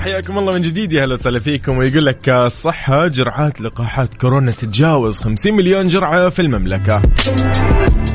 حياكم 0.00 0.38
الله 0.38 0.52
من 0.52 0.60
جديد 0.60 0.92
يا 0.92 1.04
هلا 1.04 1.14
وسهلا 1.14 1.38
فيكم. 1.38 1.78
ويقول 1.78 2.06
لك 2.06 2.28
الصحة 2.28 3.06
جرعات 3.06 3.60
لقاحات 3.60 4.14
كورونا 4.14 4.52
تتجاوز 4.52 5.20
50 5.20 5.52
مليون 5.52 5.88
جرعة 5.88 6.28
في 6.28 6.42
المملكة. 6.42 7.02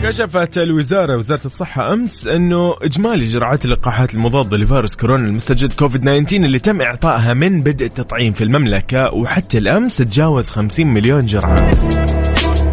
كشفت 0.03 0.57
الوزارة 0.57 1.17
وزارة 1.17 1.45
الصحة 1.45 1.93
أمس 1.93 2.27
أنه 2.27 2.73
إجمالي 2.81 3.25
جرعات 3.25 3.65
اللقاحات 3.65 4.13
المضادة 4.13 4.57
لفيروس 4.57 4.95
كورونا 4.95 5.27
المستجد 5.27 5.73
كوفيد 5.73 6.01
19 6.01 6.35
اللي 6.35 6.59
تم 6.59 6.81
إعطائها 6.81 7.33
من 7.33 7.63
بدء 7.63 7.85
التطعيم 7.85 8.33
في 8.33 8.43
المملكة 8.43 9.13
وحتى 9.13 9.57
الأمس 9.57 9.97
تجاوز 9.97 10.49
50 10.49 10.87
مليون 10.87 11.25
جرعة. 11.25 11.71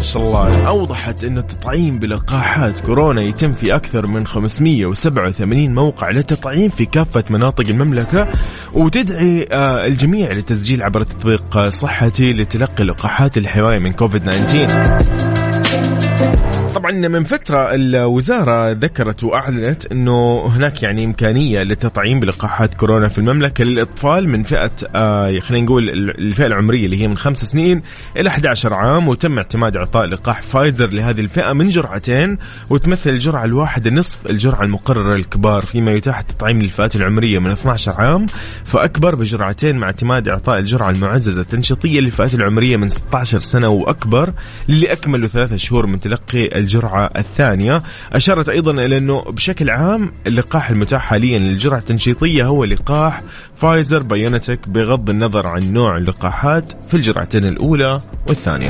شاء 0.03 0.23
الله 0.23 0.67
أوضحت 0.67 1.23
أن 1.23 1.37
التطعيم 1.37 1.99
بلقاحات 1.99 2.79
كورونا 2.79 3.21
يتم 3.21 3.51
في 3.51 3.75
أكثر 3.75 4.07
من 4.07 4.27
587 4.27 5.75
موقع 5.75 6.09
للتطعيم 6.09 6.69
في 6.69 6.85
كافة 6.85 7.23
مناطق 7.29 7.67
المملكة 7.69 8.27
وتدعي 8.73 9.47
آه، 9.51 9.87
الجميع 9.87 10.31
للتسجيل 10.31 10.83
عبر 10.83 11.03
تطبيق 11.03 11.67
صحتي 11.67 12.33
لتلقي 12.33 12.83
لقاحات 12.83 13.37
الحماية 13.37 13.79
من 13.79 13.93
كوفيد 13.93 14.21
19 14.21 16.52
طبعا 16.75 16.91
من 16.91 17.23
فترة 17.23 17.73
الوزارة 17.73 18.71
ذكرت 18.71 19.23
وأعلنت 19.23 19.91
أنه 19.91 20.45
هناك 20.47 20.83
يعني 20.83 21.05
إمكانية 21.05 21.63
للتطعيم 21.63 22.19
بلقاحات 22.19 22.73
كورونا 22.73 23.07
في 23.09 23.17
المملكة 23.17 23.63
للأطفال 23.63 24.29
من 24.29 24.43
فئة 24.43 24.71
آه 24.95 25.39
خلينا 25.39 25.65
نقول 25.65 25.89
الفئة 25.89 26.45
العمرية 26.45 26.85
اللي 26.85 27.01
هي 27.01 27.07
من 27.07 27.17
خمس 27.17 27.45
سنين 27.45 27.81
إلى 28.17 28.29
11 28.29 28.73
عام 28.73 29.07
وتم 29.07 29.37
اعتماد 29.37 29.77
إعطاء 29.77 30.05
لقاح 30.05 30.41
فايزر 30.41 30.89
لهذه 30.89 31.21
الفئة 31.21 31.53
من 31.53 31.69
جرعتين 31.69 32.37
وتمثل 32.69 33.09
الجرعة 33.09 33.45
الواحدة 33.45 33.89
نصف 33.91 34.19
الجرعة 34.29 34.63
المقررة 34.63 35.17
للكبار 35.17 35.61
فيما 35.61 35.91
يتاح 35.91 36.19
التطعيم 36.19 36.61
للفئات 36.61 36.95
العمرية 36.95 37.39
من 37.39 37.51
12 37.51 37.93
عام 37.93 38.25
فأكبر 38.63 39.15
بجرعتين 39.15 39.77
مع 39.77 39.87
اعتماد 39.87 40.27
إعطاء 40.27 40.59
الجرعة 40.59 40.89
المعززة 40.89 41.41
التنشيطية 41.41 41.99
للفئات 41.99 42.33
العمرية 42.33 42.77
من 42.77 42.87
16 42.87 43.41
سنة 43.41 43.67
وأكبر 43.67 44.33
للي 44.69 44.91
أكملوا 44.91 45.27
ثلاثة 45.27 45.57
شهور 45.57 45.87
من 45.87 45.99
تلقي 45.99 46.62
الجرعة 46.63 47.09
الثانية. 47.17 47.83
أشارت 48.13 48.49
أيضا 48.49 48.71
إلى 48.71 48.97
أنه 48.97 49.21
بشكل 49.21 49.69
عام 49.69 50.13
اللقاح 50.27 50.69
المتاح 50.69 51.01
حاليا 51.01 51.39
للجرعة 51.39 51.77
التنشيطية 51.77 52.45
هو 52.45 52.63
لقاح 52.63 53.23
فايزر 53.55 54.03
بايونتك 54.03 54.69
بغض 54.69 55.09
النظر 55.09 55.47
عن 55.47 55.73
نوع 55.73 55.97
اللقاحات 55.97 56.73
في 56.87 56.93
الجرعتين 56.93 57.45
الأولى 57.45 57.99
والثانية. 58.27 58.69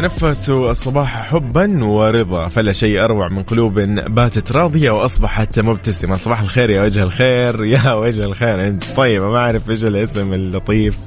تنفسوا 0.00 0.70
الصباح 0.70 1.22
حبا 1.22 1.84
ورضا 1.84 2.48
فلا 2.48 2.72
شيء 2.72 3.04
أروع 3.04 3.28
من 3.28 3.42
قلوب 3.42 3.80
باتت 3.80 4.52
راضية 4.52 4.90
وأصبحت 4.90 5.60
مبتسمة. 5.60 6.16
صباح 6.16 6.40
الخير 6.40 6.70
يا 6.70 6.82
وجه 6.82 7.02
الخير 7.02 7.64
يا 7.74 7.92
وجه 7.92 8.24
الخير. 8.24 8.66
أنت 8.66 8.84
طيب 8.96 9.22
ما 9.22 9.38
أعرف 9.38 9.70
إيش 9.70 9.84
الاسم 9.84 10.32
اللطيف. 10.32 10.98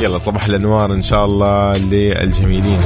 يلا 0.00 0.18
صباح 0.18 0.44
الأنوار 0.44 0.92
إن 0.92 1.02
شاء 1.02 1.24
الله 1.24 1.76
للجميلين. 1.76 2.80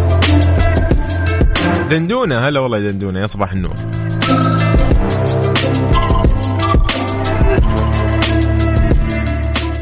دندونة 1.90 2.38
هلا 2.38 2.60
والله 2.60 2.78
دندونة 2.78 3.20
يا 3.20 3.26
صباح 3.26 3.52
النور. 3.52 4.03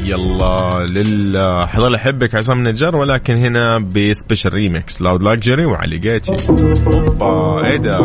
يلا 0.05 0.87
لله. 0.91 1.67
حضل 1.67 1.95
احبك 1.95 2.35
عصام 2.35 2.59
النجار 2.59 2.97
ولكن 2.97 3.37
هنا 3.37 3.79
ب 3.78 3.88
special 3.88 4.53
remix 4.53 5.03
Loud 5.03 5.22
Luxury 5.22 5.65
و 5.65 5.73
Ali 5.73 5.99
Gatie 5.99 6.37
أوبا 6.49 7.67
إيه 7.67 7.77
ده؟ 7.77 7.99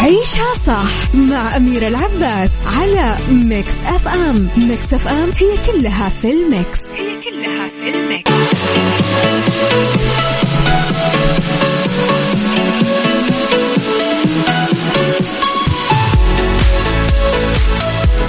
عيشها 0.00 0.54
صح 0.66 1.14
مع 1.30 1.56
أميرة 1.56 1.88
العباس 1.88 2.58
على 2.66 3.16
Mix 3.30 3.74
FM. 3.86 4.48
Mix 4.56 4.94
FM 4.94 5.28
هي 5.40 5.72
كلها 5.72 6.08
في 6.08 6.30
ال 6.32 6.41
mix. 6.41 6.78
هي 6.92 7.20
كلها 7.30 7.68
في 7.68 7.98
الميكس. 7.98 8.68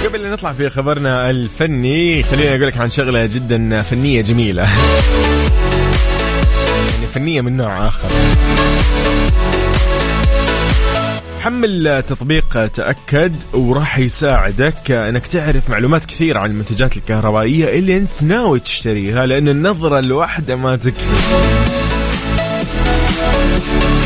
قبل 0.04 0.22
لا 0.22 0.30
نطلع 0.30 0.52
في 0.52 0.70
خبرنا 0.70 1.30
الفني 1.30 2.22
خليني 2.22 2.48
أقول 2.48 2.66
لك 2.66 2.76
عن 2.76 2.90
شغلة 2.90 3.26
جدا 3.26 3.80
فنية 3.80 4.20
جميلة. 4.20 4.62
يعني 6.92 7.06
فنية 7.14 7.40
من 7.40 7.56
نوع 7.56 7.88
آخر. 7.88 8.08
حمل 11.40 12.02
تطبيق 12.08 12.66
تأكد 12.66 13.34
وراح 13.52 13.98
يساعدك 13.98 14.90
إنك 14.90 15.26
تعرف 15.26 15.70
معلومات 15.70 16.04
كثيرة 16.04 16.38
عن 16.38 16.50
المنتجات 16.50 16.96
الكهربائية 16.96 17.78
اللي 17.78 17.96
أنت 17.96 18.22
ناوي 18.22 18.60
تشتريها 18.60 19.26
لأن 19.26 19.48
النظرة 19.48 19.98
الواحدة 19.98 20.56
ما 20.56 20.76
تكفي. 20.76 21.79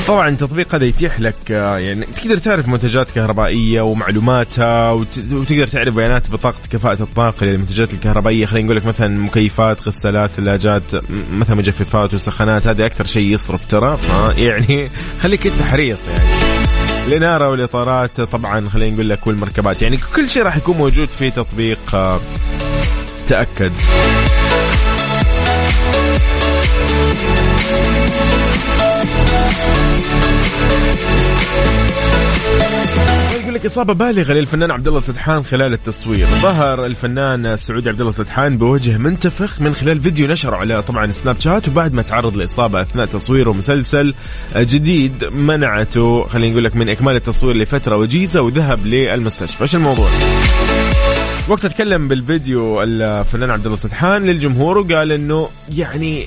طبعا 0.09 0.29
التطبيق 0.29 0.75
هذا 0.75 0.85
يتيح 0.85 1.21
لك 1.21 1.35
آه، 1.51 1.79
يعني 1.79 2.07
تقدر 2.07 2.39
تعرف 2.39 2.69
منتجات 2.69 3.11
كهربائية 3.11 3.81
ومعلوماتها 3.81 4.91
وتقدر 4.91 5.67
تعرف 5.67 5.95
بيانات 5.95 6.31
بطاقة 6.31 6.69
كفاءة 6.71 7.03
الطاقة 7.03 7.47
للمنتجات 7.47 7.95
الكهربائية. 7.95 8.47
خلينا 8.47 8.65
نقول 8.65 8.77
لك 8.77 8.87
مثلا 8.87 9.09
مكيفات 9.09 9.89
غسالات 9.89 10.31
ثلاجات 10.31 10.83
مثلا 11.33 11.57
مجففات 11.57 12.15
وسخانات 12.15 12.67
هذا 12.67 12.87
أكثر 12.87 13.05
شيء 13.05 13.35
يصرف 13.35 13.61
ترى. 13.69 13.99
يعني 14.37 14.91
خليك 15.21 15.47
أنت 15.47 15.63
حريص 15.63 16.07
يعني. 16.07 16.25
الاناره 17.07 17.49
والإطارات 17.49 18.21
طبعا 18.21 18.69
خلينا 18.69 18.95
نقول 18.95 19.09
لك 19.09 19.27
والمركبات. 19.27 19.83
يعني 19.83 19.97
كل 20.17 20.31
شيء 20.31 20.43
راح 20.43 20.57
يكون 20.57 20.77
موجود 20.77 21.09
في 21.09 21.31
تطبيق 21.31 21.95
آه، 21.95 22.21
يقول 33.55 33.67
لك 33.67 33.73
إصابة 33.73 33.95
بالغة 33.95 34.33
للفنان 34.33 34.71
عبد 34.71 34.89
الله 34.89 35.01
سدحان 35.01 35.43
خلال 35.43 35.73
التصوير. 35.73 36.27
ظهر 36.27 36.87
الفنان 36.87 37.47
السعودي 37.47 37.89
عبد 37.89 38.01
الله 38.01 38.13
سدحان 38.13 38.59
بوجه 38.59 38.99
منتفخ 38.99 39.61
من 39.61 39.75
خلال 39.75 40.01
فيديو 40.01 40.27
نشره 40.27 40.57
على 40.57 40.83
طبعا 40.83 41.13
سناب 41.13 41.41
شات 41.41 41.69
وبعد 41.69 41.95
ما 41.95 42.03
تعرض 42.03 42.37
لإصابة 42.37 42.81
أثناء 42.81 43.07
تصويره 43.07 43.53
مسلسل 43.53 44.15
جديد 44.57 45.25
منعته 45.25 46.25
خلينا 46.25 46.53
نقول 46.53 46.65
لك 46.65 46.77
من 46.77 46.89
إكمال 46.89 47.17
التصوير 47.17 47.57
لفترة 47.57 47.97
وجيزة 47.97 48.41
وذهب 48.43 48.87
للمستشفى. 48.87 49.63
إيش 49.63 49.75
الموضوع؟ 49.75 50.09
وقت 51.49 51.67
تكلم 51.67 52.09
بالفيديو 52.09 52.83
الفنان 52.83 53.51
عبد 53.51 53.65
الله 53.65 53.77
سدحان 53.77 54.23
للجمهور 54.23 54.79
وقال 54.79 55.13
إنه 55.13 55.49
يعني 55.69 56.27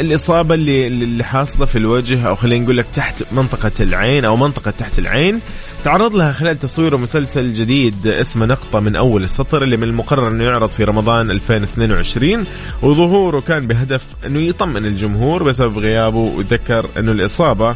الإصابة 0.00 0.54
اللي 0.54 0.86
اللي 0.86 1.24
حاصلة 1.24 1.66
في 1.66 1.78
الوجه 1.78 2.28
أو 2.28 2.34
خلينا 2.34 2.64
نقول 2.64 2.76
لك 2.76 2.86
تحت 2.94 3.22
منطقة 3.32 3.72
العين 3.80 4.24
أو 4.24 4.36
منطقة 4.36 4.70
تحت 4.70 4.98
العين 4.98 5.40
تعرض 5.84 6.16
لها 6.16 6.32
خلال 6.32 6.60
تصويره 6.60 6.96
مسلسل 6.96 7.52
جديد 7.52 8.06
اسمه 8.06 8.46
نقطة 8.46 8.80
من 8.80 8.96
أول 8.96 9.24
السطر 9.24 9.62
اللي 9.62 9.76
من 9.76 9.82
المقرر 9.82 10.28
أنه 10.28 10.44
يعرض 10.44 10.68
في 10.70 10.84
رمضان 10.84 11.30
2022 11.30 12.44
وظهوره 12.82 13.40
كان 13.40 13.66
بهدف 13.66 14.02
أنه 14.26 14.40
يطمن 14.40 14.86
الجمهور 14.86 15.42
بسبب 15.42 15.78
غيابه 15.78 16.18
وذكر 16.18 16.86
أنه 16.98 17.12
الإصابة 17.12 17.74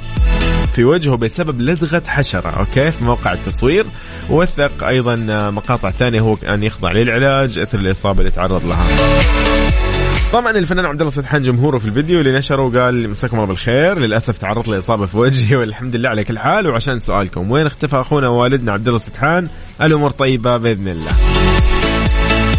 في 0.75 0.85
وجهه 0.85 1.17
بسبب 1.17 1.61
لدغة 1.61 2.03
حشرة 2.07 2.49
أوكي؟ 2.51 2.91
في 2.91 3.05
موقع 3.05 3.33
التصوير. 3.33 3.87
ووثق 4.31 4.85
أيضا 4.85 5.17
مقاطع 5.51 5.91
ثانية 5.91 6.21
هو 6.21 6.37
كان 6.37 6.63
يخضع 6.63 6.93
للعلاج 6.93 7.59
إثر 7.59 7.79
الإصابة 7.79 8.19
اللي 8.21 8.31
تعرض 8.31 8.67
لها. 8.67 8.87
طبعا 10.33 10.51
الفنان 10.51 10.87
عبد 10.87 11.01
الله 11.01 11.13
سدحان 11.13 11.43
جمهوره 11.43 11.79
في 11.79 11.87
الفيديو 11.87 12.21
اللي 12.21 12.33
نشره 12.33 12.81
قال 12.81 13.11
مساكم 13.11 13.37
الله 13.37 13.47
بالخير 13.47 13.99
للأسف 13.99 14.39
تعرضت 14.39 14.69
لإصابة 14.69 15.07
في 15.07 15.17
وجهي 15.17 15.57
والحمد 15.61 15.97
لله 15.97 16.09
على 16.09 16.25
كل 16.25 16.39
حال 16.39 16.67
وعشان 16.67 16.99
سؤالكم 16.99 17.51
وين 17.51 17.67
اختفى 17.67 17.97
أخونا 17.97 18.29
ووالدنا 18.29 18.73
عبد 18.73 18.87
الله 18.87 18.99
سدحان؟ 18.99 19.49
الأمور 19.83 20.11
طيبة 20.11 20.57
بإذن 20.57 20.89
الله. 20.89 21.13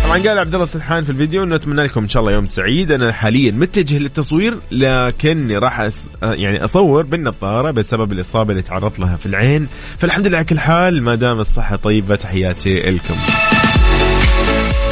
طبعا 0.03 0.17
قال 0.17 0.39
عبد 0.39 0.53
الله 0.53 0.65
سدحان 0.65 1.03
في 1.03 1.09
الفيديو 1.09 1.43
إنه 1.43 1.55
أتمنى 1.55 1.83
لكم 1.83 2.01
إن 2.01 2.07
شاء 2.07 2.21
الله 2.21 2.33
يوم 2.33 2.45
سعيد. 2.45 2.91
أنا 2.91 3.11
حاليا 3.11 3.51
متجه 3.51 3.97
للتصوير 3.97 4.57
لكني 4.71 5.57
راح 5.57 5.79
أس... 5.79 6.05
يعني 6.21 6.63
أصور 6.63 7.05
بالنظارة 7.05 7.71
بسبب 7.71 8.11
الإصابة 8.11 8.51
اللي 8.51 8.61
تعرضت 8.61 8.99
لها 8.99 9.15
في 9.15 9.25
العين. 9.25 9.67
فالحمد 9.97 10.27
لله 10.27 10.37
على 10.37 10.45
كل 10.45 10.59
حال 10.59 11.03
ما 11.03 11.15
دام 11.15 11.39
الصحة 11.39 11.75
طيبة 11.75 12.15
تحياتي 12.15 12.75
لكم. 12.75 13.15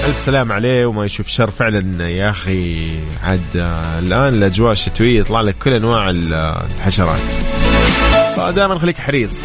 ألف 0.07 0.17
سلام 0.17 0.51
عليه 0.51 0.85
وما 0.85 1.05
يشوف 1.05 1.27
شر 1.27 1.51
فعلا. 1.51 2.09
يا 2.09 2.29
أخي 2.29 2.89
عاد 3.23 3.57
آه، 3.57 3.99
الآن 3.99 4.33
الأجواء 4.33 4.71
الشتوية 4.71 5.19
يطلع 5.19 5.41
لك 5.41 5.55
كل 5.63 5.73
أنواع 5.73 6.09
الحشرات. 6.09 7.19
فدائما 8.35 8.79
خليك 8.79 8.97
حريص. 8.97 9.43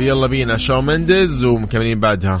يلا 0.00 0.26
بينا. 0.26 0.56
Shawn 0.56 0.80
Mendes 0.80 1.44
ومكملين 1.44 2.00
بعدها. 2.00 2.40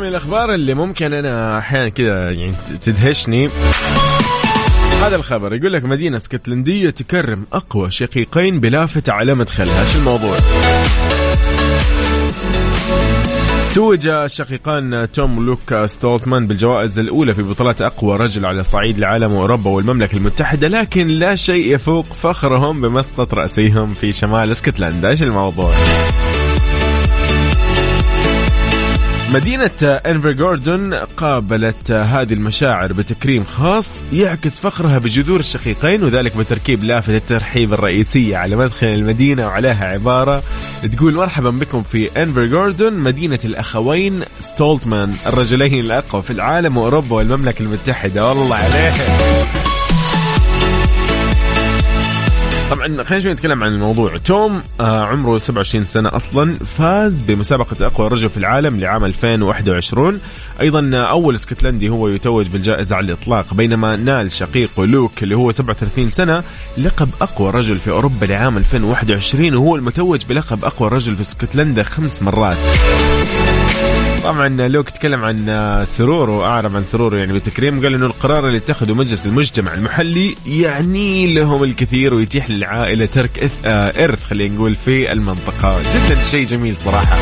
من 0.00 0.08
الأخبار 0.08 0.54
اللي 0.54 0.74
ممكن 0.74 1.12
أنا 1.12 1.58
أحيانا 1.58 1.88
كذا 1.88 2.30
يعني 2.30 2.52
تدهشني 2.82 3.48
هذا 5.02 5.16
الخبر 5.16 5.54
يقول 5.54 5.72
لك 5.72 5.84
مدينة 5.84 6.16
اسكتلندية 6.16 6.90
تكرم 6.90 7.44
أقوى 7.52 7.90
شقيقين 7.90 8.60
بلافتة 8.60 9.12
على 9.12 9.34
مدخلها، 9.34 9.84
شو 9.84 9.98
الموضوع؟ 9.98 10.36
توج 13.74 14.06
الشقيقان 14.06 15.08
توم 15.12 15.38
ولوك 15.38 15.84
ستولتمان 15.86 16.46
بالجوائز 16.46 16.98
الأولى 16.98 17.34
في 17.34 17.42
بطولة 17.42 17.74
أقوى 17.80 18.16
رجل 18.16 18.46
على 18.46 18.64
صعيد 18.64 18.98
العالم 18.98 19.32
وأوروبا 19.32 19.70
والمملكة 19.70 20.16
المتحدة 20.16 20.68
لكن 20.68 21.08
لا 21.08 21.34
شيء 21.34 21.74
يفوق 21.74 22.06
فخرهم 22.22 22.80
بمسقط 22.80 23.34
رأسيهم 23.34 23.94
في 23.94 24.12
شمال 24.12 24.50
اسكتلندا 24.50 25.08
إيش 25.08 25.22
الموضوع؟ 25.22 25.74
مدينة 29.32 29.70
انفر 29.82 30.32
جوردون 30.32 30.94
قابلت 30.94 31.92
هذه 31.92 32.32
المشاعر 32.32 32.92
بتكريم 32.92 33.44
خاص 33.44 34.04
يعكس 34.12 34.58
فخرها 34.58 34.98
بجذور 34.98 35.40
الشقيقين 35.40 36.04
وذلك 36.04 36.36
بتركيب 36.36 36.84
لافتة 36.84 37.16
الترحيب 37.16 37.72
الرئيسية 37.72 38.36
على 38.36 38.56
مدخل 38.56 38.86
المدينة 38.86 39.46
وعليها 39.46 39.84
عبارة 39.86 40.42
تقول 40.96 41.14
مرحبا 41.14 41.50
بكم 41.50 41.82
في 41.82 42.22
انفر 42.22 42.46
جوردون 42.46 42.94
مدينة 42.94 43.40
الأخوين 43.44 44.20
ستولتمان 44.40 45.12
الرجلين 45.26 45.80
الأقوى 45.80 46.22
في 46.22 46.30
العالم 46.30 46.76
وأوروبا 46.76 47.16
والمملكة 47.16 47.62
المتحدة. 47.62 48.28
والله 48.28 48.56
عليهم 48.56 49.69
طبعا 52.70 53.02
خلينا 53.02 53.22
شوي 53.22 53.32
نتكلم 53.32 53.64
عن 53.64 53.72
الموضوع. 53.74 54.16
توم 54.16 54.62
آه 54.80 55.04
عمره 55.04 55.38
27 55.38 55.84
سنة 55.84 56.16
أصلا 56.16 56.54
فاز 56.78 57.22
بمسابقة 57.22 57.86
أقوى 57.86 58.08
رجل 58.08 58.30
في 58.30 58.36
العالم 58.36 58.80
لعام 58.80 59.04
2021 59.04 60.20
أيضا 60.60 60.96
أول 60.96 61.34
اسكتلندي 61.34 61.88
هو 61.88 62.08
يتوج 62.08 62.46
بالجائزة 62.46 62.96
على 62.96 63.06
الإطلاق 63.06 63.54
بينما 63.54 63.96
نال 63.96 64.32
شقيقه 64.32 64.86
لوك 64.86 65.22
اللي 65.22 65.36
هو 65.36 65.50
37 65.50 66.10
سنة 66.10 66.42
لقب 66.78 67.08
أقوى 67.20 67.50
رجل 67.50 67.76
في 67.76 67.90
أوروبا 67.90 68.26
لعام 68.26 68.56
2021 68.56 69.54
وهو 69.54 69.76
المتوج 69.76 70.24
بلقب 70.24 70.64
أقوى 70.64 70.88
رجل 70.88 71.14
في 71.14 71.20
اسكتلندا 71.20 71.82
خمس 71.82 72.22
مرات. 72.22 72.56
طبعا 74.24 74.48
لوك 74.48 74.90
تكلم 74.90 75.24
عن 75.24 75.84
سروره 75.86 76.44
اعرب 76.44 76.76
عن 76.76 76.84
سروره 76.84 77.16
يعني 77.16 77.32
بالتكريم 77.32 77.82
قال 77.82 77.94
إنه 77.94 78.06
القرار 78.06 78.46
اللي 78.46 78.58
اتخذه 78.58 78.94
مجلس 78.94 79.26
المجتمع 79.26 79.74
المحلي 79.74 80.34
يعني 80.46 81.34
لهم 81.34 81.64
الكثير 81.64 82.14
ويتيح 82.14 82.50
للعائلة 82.50 83.06
ترك 83.06 83.50
آه، 83.64 84.04
إرث 84.04 84.24
خلينا 84.24 84.54
نقول 84.54 84.76
في 84.76 85.12
المنطقة. 85.12 85.80
جدا 85.82 86.24
شيء 86.30 86.46
جميل 86.46 86.78
صراحة. 86.78 87.16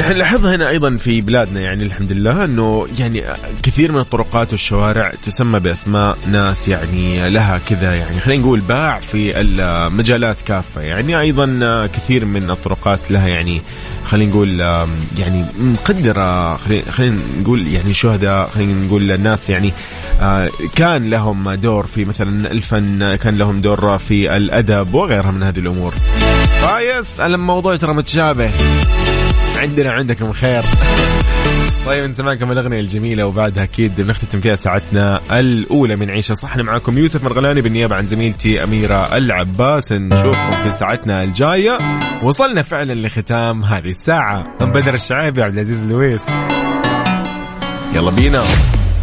نحن 0.00 0.12
نلاحظها 0.12 0.54
هنا 0.54 0.68
أيضا 0.68 0.96
في 0.96 1.20
بلادنا 1.20 1.60
يعني 1.60 1.84
الحمد 1.84 2.12
لله 2.12 2.44
إنه 2.44 2.86
يعني 2.98 3.24
كثير 3.62 3.92
من 3.92 4.00
الطرقات 4.00 4.52
والشوارع 4.52 5.12
تسمى 5.26 5.60
بأسماء 5.60 6.18
ناس 6.32 6.68
يعني 6.68 7.30
لها 7.30 7.60
كذا 7.68 7.94
يعني 7.94 8.20
خلينا 8.20 8.42
نقول 8.42 8.60
باع 8.60 8.98
في 8.98 9.40
المجالات 9.40 10.36
كافة. 10.46 10.80
يعني 10.80 11.20
أيضا 11.20 11.46
كثير 11.86 12.24
من 12.24 12.50
الطرقات 12.50 12.98
لها 13.10 13.28
يعني 13.28 13.60
خلينا 14.04 14.30
نقول 14.30 14.60
يعني 15.18 15.44
مقدرة 15.60 16.56
خلينا 16.90 17.18
نقول 17.40 17.68
يعني 17.68 17.94
شهداء 17.94 18.50
خلينا 18.54 18.86
نقول 18.86 19.10
الناس 19.10 19.50
يعني 19.50 19.72
آه، 20.20 20.48
كان 20.76 21.10
لهم 21.10 21.50
دور 21.54 21.86
في 21.86 22.04
مثلا 22.04 22.50
الفن 22.50 23.16
كان 23.16 23.38
لهم 23.38 23.60
دور 23.60 23.98
في 23.98 24.36
الأدب 24.36 24.94
وغيرها 24.94 25.30
من 25.30 25.42
هذه 25.42 25.58
الأمور. 25.58 25.94
فايس 26.62 27.20
الموضوع 27.20 27.76
ترى 27.76 27.94
متشابه. 27.94 28.50
عندنا 29.60 29.92
عندكم 29.92 30.32
خير. 30.32 30.64
طيب 31.86 32.10
نسمعكم 32.10 32.52
الأغنية 32.52 32.80
الجميلة 32.80 33.26
وبعدها 33.26 33.64
أكيد 33.64 33.96
بنختتم 33.96 34.40
فيها 34.40 34.54
ساعتنا 34.54 35.20
الأولى 35.32 35.96
من 35.96 36.10
عيشة. 36.10 36.32
صح 36.32 36.56
معكم 36.56 36.98
يوسف 36.98 37.24
مرغلاني 37.24 37.60
بالنيابة 37.60 37.96
عن 37.96 38.06
زميلتي 38.06 38.64
أميرة 38.64 39.16
العباس. 39.16 39.92
نشوفكم 39.92 40.50
في 40.50 40.72
ساعتنا 40.72 41.24
الجاية. 41.24 41.78
وصلنا 42.22 42.62
فعلا 42.62 42.94
لختام 42.94 43.64
هذه 43.64 43.90
الساعة. 43.90 44.56
أم 44.62 44.72
بدر 44.72 44.94
الشعيبي 44.94 45.42
عبد 45.42 45.54
العزيز 45.54 45.84
لويس. 45.84 46.24
يلا 47.94 48.10
بينا. 48.10 48.44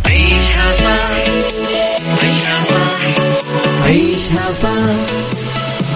عيشها 0.06 0.72
صح 0.72 1.10
عيشها 2.24 2.64
صح 2.64 2.98
عيشها 3.84 4.52
صح 4.52 4.70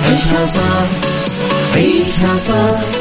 عيشها 0.06 0.46
صح 0.46 0.88
عيشها 1.75 2.38
صح. 2.38 3.00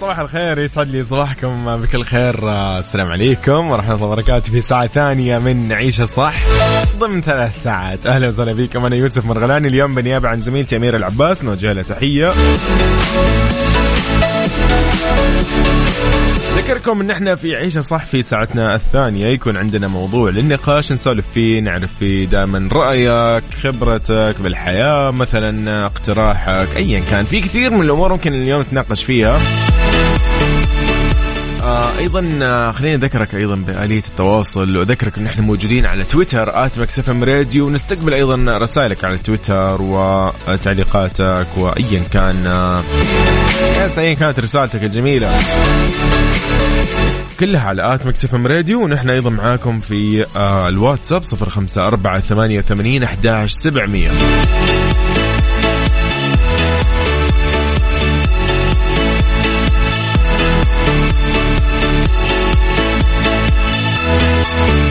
صباح 0.00 0.18
الخير 0.18 0.58
يسعد 0.58 0.90
لي 0.90 1.02
صباحكم 1.02 1.76
بكل 1.76 2.04
خير 2.04 2.34
السلام 2.78 3.12
عليكم 3.12 3.70
ورحمة 3.70 3.94
الله 3.94 4.06
وبركاته 4.06 4.52
في 4.52 4.60
ساعة 4.60 4.86
ثانية 4.86 5.38
من 5.38 5.72
عيشة 5.72 6.04
صح 6.04 6.34
ضمن 6.98 7.20
ثلاث 7.20 7.62
ساعات. 7.62 8.06
أهلا 8.06 8.28
وسهلا 8.28 8.52
بكم 8.52 8.84
أنا 8.84 8.96
يوسف 8.96 9.26
مرغلاني 9.26 9.68
اليوم 9.68 9.94
بنيابة 9.94 10.28
عن 10.28 10.40
زميلتي 10.40 10.76
أميرة 10.76 10.96
العباس 10.96 11.44
نوجه 11.44 11.72
لها 11.72 11.82
تحية. 11.82 12.32
ذكركم 16.56 17.00
إن 17.00 17.10
إحنا 17.10 17.34
في 17.34 17.56
عيشة 17.56 17.80
صح 17.80 18.04
في 18.04 18.22
ساعتنا 18.22 18.74
الثانية. 18.74 19.26
يكون 19.26 19.56
عندنا 19.56 19.88
موضوع 19.88 20.30
للنقاش 20.30 20.92
نسولف 20.92 21.24
فيه 21.34 21.60
نعرف 21.60 21.90
فيه 21.98 22.26
دائما 22.26 22.68
رأيك 22.72 23.44
خبرتك 23.62 24.34
بالحياة 24.40 25.10
مثلا 25.10 25.84
اقتراحك 25.86 26.76
ايا 26.76 27.02
كان. 27.10 27.24
في 27.24 27.40
كثير 27.40 27.70
من 27.70 27.80
الأمور 27.82 28.12
ممكن 28.12 28.32
اليوم 28.32 28.60
نتناقش 28.60 29.04
فيها. 29.04 29.40
وأيضا 31.74 32.38
آه، 32.42 32.72
خليني 32.72 32.94
أذكرك 32.94 33.34
أيضا 33.34 33.54
بآلية 33.54 34.02
التواصل 34.08 34.76
وأذكرك 34.76 35.18
إن 35.18 35.26
إحنا 35.26 35.42
موجودين 35.42 35.86
على 35.86 36.04
تويتر 36.04 36.68
@مكسفم 36.78 37.24
راديو 37.24 37.66
ونستقبل 37.66 38.14
أيضا 38.14 38.58
رسائلك 38.58 39.04
على 39.04 39.18
تويتر 39.18 39.82
وتعليقاتك 39.82 41.46
وايا 41.56 42.02
كان 42.12 42.46
آه، 42.46 42.80
ايا 43.98 44.14
كانت 44.14 44.40
رسالتك 44.40 44.82
الجميلة. 44.82 45.30
كلها 47.40 47.68
على 47.68 47.94
at 47.94 48.06
MixFM 48.06 48.46
Radio 48.46 48.84
ونحن 48.84 49.10
أيضا 49.10 49.30
معاكم 49.30 49.80
في 49.80 50.26
آه، 50.36 50.68
الواتساب 50.68 51.22
054 51.24 52.20
88 52.20 53.02
11 53.02 53.48
700 53.48 54.10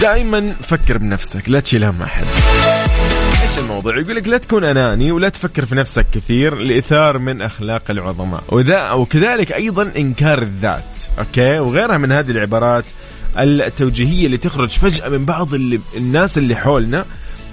دائما 0.03 0.55
فكر 0.61 0.97
بنفسك 0.97 1.49
لا 1.49 1.59
تشيل 1.59 1.83
هم 1.83 2.01
أحد. 2.01 2.25
إيش 3.43 3.59
الموضوع؟ 3.59 3.97
يقول 3.99 4.15
لك 4.15 4.27
لا 4.27 4.37
تكون 4.37 4.63
أناني 4.63 5.11
ولا 5.11 5.29
تفكر 5.29 5.65
في 5.65 5.75
نفسك 5.75 6.05
كثير 6.13 6.55
لإثار 6.55 7.17
من 7.17 7.41
أخلاق 7.41 7.83
العظماء. 7.89 8.43
وذا 8.47 8.91
وكذلك 8.91 9.51
أيضا 9.51 9.91
إنكار 9.97 10.41
الذات 10.41 10.83
أوكي؟ 11.19 11.59
وغيرها 11.59 11.97
من 11.97 12.11
هذه 12.11 12.31
العبارات 12.31 12.85
التوجيهية 13.37 14.25
اللي 14.25 14.37
تخرج 14.37 14.69
فجأة 14.69 15.09
من 15.09 15.25
بعض 15.25 15.53
اللي 15.53 15.79
الناس 15.97 16.37
اللي 16.37 16.55
حولنا 16.55 17.05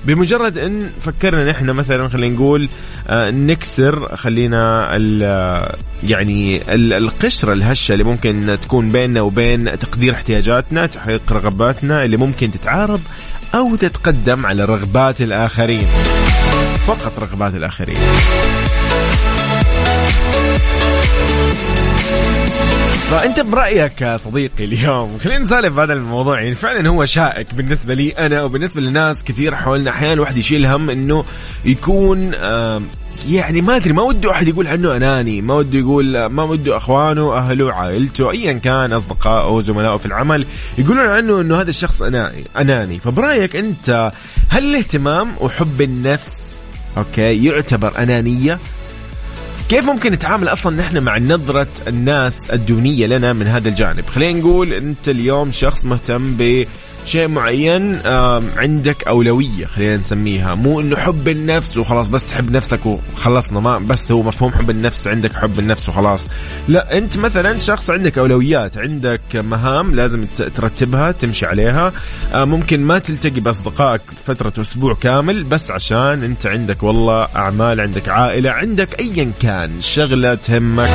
بمجرد 0.04 0.58
إن 0.58 0.90
فكرنا 1.02 1.50
نحن 1.50 1.70
مثلا 1.70 2.08
خلينا 2.08 2.34
نقول 2.34 2.68
آه، 3.08 3.30
نكسر 3.30 4.16
خلينا 4.16 4.96
ال 4.96 5.22
يعني 6.02 6.62
ال 6.74 6.92
القشرة 6.92 7.52
الهشة 7.52 7.92
اللي 7.92 8.04
ممكن 8.04 8.58
تكون 8.62 8.92
بيننا 8.92 9.20
وبين 9.20 9.78
تقدير 9.78 10.14
احتياجاتنا 10.14 10.86
تحقيق 10.86 11.32
رغباتنا 11.32 12.04
اللي 12.04 12.16
ممكن 12.16 12.50
تتعارض 12.50 13.00
أو 13.54 13.76
تتقدم 13.76 14.46
على 14.46 14.64
رغبات 14.64 15.20
الآخرين. 15.20 15.86
فقط 16.86 17.18
رغبات 17.18 17.54
الآخرين. 17.54 17.96
فأنت 23.10 23.40
برأيك 23.40 24.16
صديقي 24.16 24.64
اليوم 24.64 25.18
خلينا 25.18 25.38
نسالف 25.38 25.78
هذا 25.78 25.92
الموضوع. 25.92 26.40
يعني 26.40 26.54
فعلا 26.54 26.88
هو 26.88 27.04
شائك 27.04 27.54
بالنسبة 27.54 27.94
لي 27.94 28.10
أنا 28.10 28.42
وبالنسبة 28.42 28.80
لناس 28.80 29.24
كثير 29.24 29.54
حولنا. 29.54 29.90
أحيانا 29.90 30.12
الواحد 30.12 30.36
يشيل 30.36 30.66
هم 30.66 30.90
إنه 30.90 31.24
يكون 31.64 32.32
يعني 33.28 33.60
ما 33.60 33.76
أدري 33.76 33.92
ما 33.92 34.02
وده 34.02 34.30
أحد 34.30 34.48
يقول 34.48 34.66
عنه 34.66 34.96
أناني 34.96 35.40
ما 35.42 35.54
وده 35.54 35.78
يقول 35.78 36.26
ما 36.26 36.42
وده 36.42 36.76
أخوانه 36.76 37.32
أهله 37.32 37.72
عائلته 37.72 38.30
ايا 38.30 38.52
كان 38.52 38.92
أصدقائه 38.92 39.60
زملائه 39.60 39.96
في 39.96 40.06
العمل 40.06 40.46
يقولون 40.78 41.06
عنه 41.06 41.40
إنه 41.40 41.60
هذا 41.60 41.70
الشخص 41.70 42.02
أناني 42.02 42.44
أناني. 42.56 42.98
فبرأيك 42.98 43.56
أنت 43.56 44.12
هل 44.48 44.64
الاهتمام 44.64 45.32
وحب 45.40 45.80
النفس 45.80 46.62
أوكي 46.98 47.44
يعتبر 47.44 47.92
أنانية؟ 47.98 48.58
كيف 49.70 49.84
ممكن 49.86 50.12
نتعامل 50.12 50.48
أصلا 50.48 50.76
نحن 50.76 50.98
مع 50.98 51.18
نظرة 51.18 51.66
الناس 51.88 52.50
الدونية 52.50 53.06
لنا 53.06 53.32
من 53.32 53.46
هذا 53.46 53.68
الجانب؟ 53.68 54.06
خلينا 54.06 54.40
نقول 54.40 54.72
أنت 54.72 55.08
اليوم 55.08 55.52
شخص 55.52 55.84
مهتم 55.84 56.32
ب 56.38 56.66
شيء 57.06 57.28
معين 57.28 58.00
عندك 58.56 59.08
أولوية 59.08 59.66
خلينا 59.66 59.96
نسميها. 59.96 60.54
مو 60.54 60.80
إنه 60.80 60.96
حب 60.96 61.28
النفس 61.28 61.76
وخلاص 61.76 62.08
بس 62.08 62.26
تحب 62.26 62.50
نفسك 62.50 62.86
وخلصنا 62.86 63.60
ما 63.60 63.78
بس 63.78 64.12
هو 64.12 64.22
مفهوم 64.22 64.52
حب 64.52 64.70
النفس 64.70 65.08
عندك 65.08 65.32
حب 65.32 65.58
النفس 65.58 65.88
وخلاص. 65.88 66.26
لا 66.68 66.98
أنت 66.98 67.16
مثلا 67.16 67.58
شخص 67.58 67.90
عندك 67.90 68.18
أولويات 68.18 68.78
عندك 68.78 69.20
مهام 69.34 69.94
لازم 69.94 70.26
ترتبها 70.56 71.12
تمشي 71.12 71.46
عليها. 71.46 71.92
آه، 72.32 72.44
ممكن 72.44 72.80
ما 72.80 72.98
تلتقي 72.98 73.40
بأصدقائك 73.40 74.02
فترة 74.26 74.52
أسبوع 74.60 74.94
كامل 74.94 75.44
بس 75.44 75.70
عشان 75.70 76.22
أنت 76.24 76.46
عندك 76.46 76.82
والله 76.82 77.28
أعمال 77.36 77.80
عندك 77.80 78.08
عائلة 78.08 78.50
عندك 78.50 79.00
أيا 79.00 79.32
كان. 79.42 79.59
شغلة 79.80 80.34
تهمك 80.34 80.90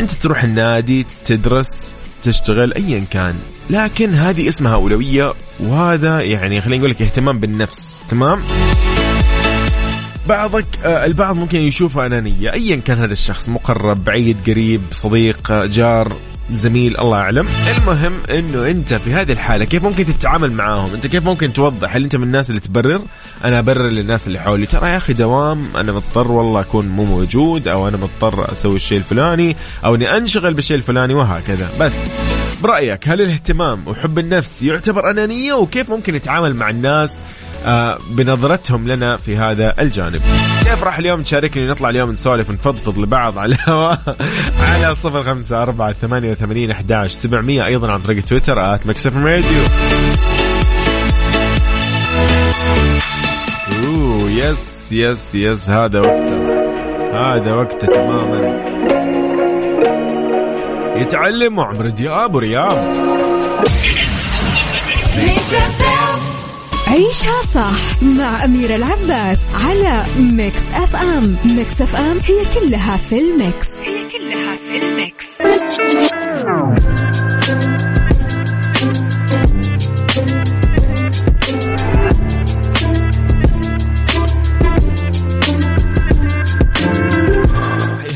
أنت 0.00 0.10
تروح 0.10 0.44
النادي 0.44 1.06
تدرس 1.24 1.94
تشتغل 2.22 2.74
ايا 2.74 3.04
كان. 3.10 3.34
لكن 3.70 4.14
هذه 4.14 4.48
اسمها 4.48 4.74
أولوية 4.74 5.32
وهذا 5.60 6.20
يعني 6.20 6.60
خلينا 6.60 6.76
نقول 6.76 6.90
لك 6.90 7.02
اهتمام 7.02 7.38
بالنفس. 7.38 8.00
تمام؟ 8.08 8.40
بعضك 10.28 10.64
آه، 10.84 11.04
البعض 11.04 11.36
ممكن 11.36 11.58
يشوفها 11.58 12.06
أنانية. 12.06 12.52
ايا 12.52 12.76
كان 12.76 12.98
هذا 12.98 13.12
الشخص 13.12 13.48
مقرب 13.48 14.04
بعيد 14.04 14.36
قريب 14.46 14.80
صديق 14.92 15.50
آه، 15.50 15.66
جار. 15.66 16.12
زميل 16.52 17.00
الله 17.00 17.16
أعلم. 17.16 17.48
المهم 17.76 18.12
إنه 18.30 18.70
أنت 18.70 18.94
في 18.94 19.12
هذه 19.12 19.32
الحالة 19.32 19.64
كيف 19.64 19.84
ممكن 19.84 20.04
تتعامل 20.04 20.52
معاهم؟ 20.52 20.94
أنت 20.94 21.06
كيف 21.06 21.24
ممكن 21.24 21.52
توضح؟ 21.52 21.94
هل 21.94 22.02
أنت 22.02 22.16
من 22.16 22.22
الناس 22.22 22.50
اللي 22.50 22.60
تبرر؟ 22.60 23.02
أنا 23.44 23.58
أبرر 23.58 23.86
للناس 23.86 24.26
اللي 24.26 24.38
حولي. 24.38 24.66
ترى 24.66 24.90
يا 24.90 24.96
أخي 24.96 25.12
دوام 25.12 25.64
أنا 25.76 25.92
مضطر 25.92 26.32
والله 26.32 26.60
أكون 26.60 26.88
مو 26.88 27.04
موجود 27.04 27.68
أو 27.68 27.88
أنا 27.88 27.96
مضطر 27.96 28.52
أسوي 28.52 28.76
الشيء 28.76 28.98
الفلاني 28.98 29.56
أو 29.84 29.94
إني 29.94 30.16
أنشغل 30.16 30.54
بالشيء 30.54 30.76
الفلاني 30.76 31.14
وهكذا. 31.14 31.68
بس 31.80 31.96
برأيك 32.62 33.08
هل 33.08 33.20
الاهتمام 33.20 33.82
وحب 33.86 34.18
النفس 34.18 34.62
يعتبر 34.62 35.10
أنانية؟ 35.10 35.52
وكيف 35.52 35.90
ممكن 35.90 36.14
يتعامل 36.14 36.56
مع 36.56 36.70
الناس 36.70 37.22
بنظرتهم 38.10 38.88
لنا 38.88 39.16
في 39.16 39.36
هذا 39.36 39.74
الجانب. 39.78 40.20
كيف 40.64 40.84
راح 40.84 40.98
اليوم 40.98 41.22
تشاركني 41.22 41.66
نطلع 41.66 41.90
اليوم 41.90 42.10
نسولف 42.10 42.50
ونفضفض 42.50 42.98
لبعض 42.98 43.38
على 43.38 43.54
الهواء 43.54 44.00
على 44.70 44.94
صفر 44.94 45.24
خمسة 45.24 45.62
أربعة 45.62 45.92
ثمانية 45.92 46.30
وثمانين 46.30 46.70
أحداش 46.70 47.12
سبعمية 47.12 47.66
أيضا 47.66 47.92
عن 47.92 48.00
طريق 48.00 48.24
تويتر 48.24 48.74
at 48.74 48.86
MixFM 48.86 49.16
Radio. 49.16 49.62
yes 54.28 54.92
yes 54.92 55.34
yes 55.34 55.70
هذا 55.70 56.00
وقته. 56.00 56.38
هذا 57.12 57.52
وقته 57.52 57.86
تماما. 57.86 58.68
يتعلم 60.96 61.60
عمرو 61.60 61.88
دياب 61.88 62.34
وريام 62.34 63.08
عيشها 66.90 67.46
صح 67.54 68.02
مع 68.02 68.44
أميرة 68.44 68.76
العباس 68.76 69.40
على 69.54 70.04
Mix 70.18 70.62
FM. 70.74 71.36
Mix 71.44 71.82
FM 71.82 72.18
هي 72.18 72.44
كلها 72.54 72.96
في 72.96 73.18
ال 73.20 73.29
mix. 73.29 73.66
هي 73.84 74.08
كلها 74.08 74.56
في 74.56 74.78
ال 74.78 74.87
mix. 74.87 75.24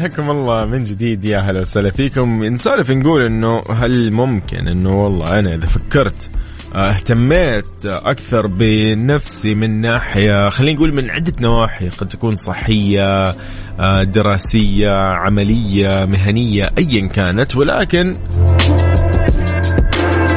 حياكم 0.01 0.31
الله 0.31 0.65
من 0.65 0.85
جديد 0.85 1.25
يا 1.25 1.39
هلا 1.39 1.61
وسهلا 1.61 1.91
فيكم. 1.91 2.45
نسولف 2.45 2.91
نقول 2.91 3.23
إنه 3.23 3.63
هل 3.71 4.13
ممكن 4.13 4.69
إنه 4.69 4.97
والله 4.97 5.39
أنا 5.39 5.55
إذا 5.55 5.67
فكرت 5.67 6.29
اهتميت 6.75 7.87
أكثر 7.87 8.47
بنفسي 8.47 9.55
من 9.55 9.81
ناحية 9.81 10.49
خلينا 10.49 10.77
نقول 10.77 10.95
من 10.95 11.11
عدة 11.11 11.33
نواحي 11.41 11.89
قد 11.89 12.09
تكون 12.09 12.35
صحية 12.35 13.35
آه، 13.81 14.03
دراسية 14.03 14.97
عملية 14.97 16.05
مهنية 16.05 16.71
ايا 16.79 17.07
كانت 17.07 17.57
ولكن 17.57 18.17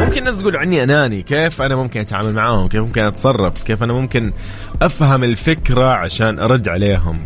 ممكن 0.02 0.18
الناس 0.18 0.38
تقول 0.38 0.56
عني 0.56 0.84
أناني 0.84 1.22
كيف 1.22 1.62
أنا 1.62 1.76
ممكن 1.76 2.00
أتعامل 2.00 2.34
معاهم؟ 2.34 2.68
كيف 2.68 2.82
ممكن 2.82 3.02
أتصرف؟ 3.02 3.64
كيف 3.64 3.84
أنا 3.84 3.94
ممكن 3.94 4.34
أفهم 4.82 5.24
الفكرة 5.24 5.86
عشان 5.86 6.40
أرد 6.40 6.68
عليهم؟ 6.68 7.26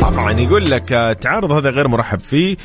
طبعا 0.00 0.32
يقول 0.32 0.70
لك 0.70 0.92
آه، 0.92 1.10
التعارض 1.12 1.52
هذا 1.52 1.70
غير 1.70 1.88
مرحب 1.88 2.20
فيه 2.20 2.56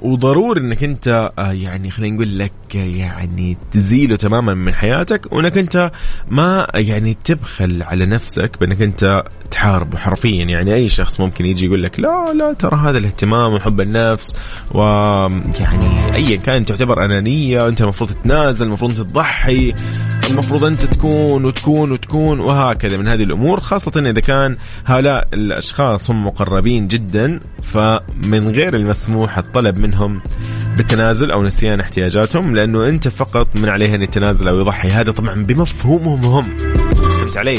وضروري 0.00 0.60
إنك 0.60 0.84
أنت 0.84 1.30
آه، 1.38 1.52
يعني 1.52 1.90
خلينا 1.90 2.14
نقول 2.14 2.38
لك 2.38 2.52
يعني 2.84 3.56
تزيله 3.72 4.16
تماما 4.16 4.54
من 4.54 4.74
حياتك 4.74 5.32
وإنك 5.32 5.58
أنت 5.58 5.90
ما 6.30 6.66
يعني 6.74 7.16
تبخل 7.24 7.82
على 7.82 8.06
نفسك 8.06 8.60
بإنك 8.60 8.82
أنت 8.82 9.22
تحاربه 9.50 9.98
حرفيا. 9.98 10.44
يعني 10.44 10.74
أي 10.74 10.88
شخص 10.88 11.20
ممكن 11.20 11.46
يجي 11.46 11.66
يقول 11.66 11.82
لك 11.82 12.00
لا 12.00 12.32
لا 12.32 12.52
ترى 12.52 12.76
هذا 12.76 12.98
الاهتمام 12.98 13.52
وحب 13.52 13.80
النفس 13.80 14.36
ويعني 14.70 16.14
ايا 16.14 16.36
كان 16.36 16.64
تعتبر 16.64 17.04
أنانية 17.04 17.68
أنت 17.68 17.80
المفروض 17.80 18.10
تتنازل 18.10 18.66
المفروض 18.66 18.94
تضحي 18.94 19.74
المفروض 20.30 20.64
أنت 20.64 20.84
تكون 20.84 21.44
وتكون 21.44 21.92
وتكون 21.92 22.40
وهكذا. 22.40 22.96
من 22.96 23.08
هذه 23.08 23.22
الأمور 23.22 23.60
خاصة 23.60 23.92
إذا 23.96 24.20
كان 24.20 24.56
هؤلاء 24.86 25.28
الأشخاص 25.34 26.10
هم 26.10 26.26
مقربين 26.26 26.88
جدا 26.88 27.40
فمن 27.62 28.50
غير 28.50 28.74
المسموح 28.74 29.38
الطلب 29.38 29.78
منهم 29.78 30.22
بالتنازل 30.76 31.30
أو 31.30 31.42
نسيان 31.42 31.80
احتياجاتهم 31.80 32.56
لأنه 32.66 32.88
أنت 32.88 33.08
فقط 33.08 33.48
من 33.54 33.68
عليه 33.68 33.94
أن 33.94 34.02
يتنازل 34.02 34.48
أو 34.48 34.58
يضحي 34.60 34.88
هذا 34.88 35.12
طبعا 35.12 35.42
بمفهومهم 35.42 36.24
هم 36.24 36.56
فهمت 37.10 37.36
علي؟ 37.36 37.58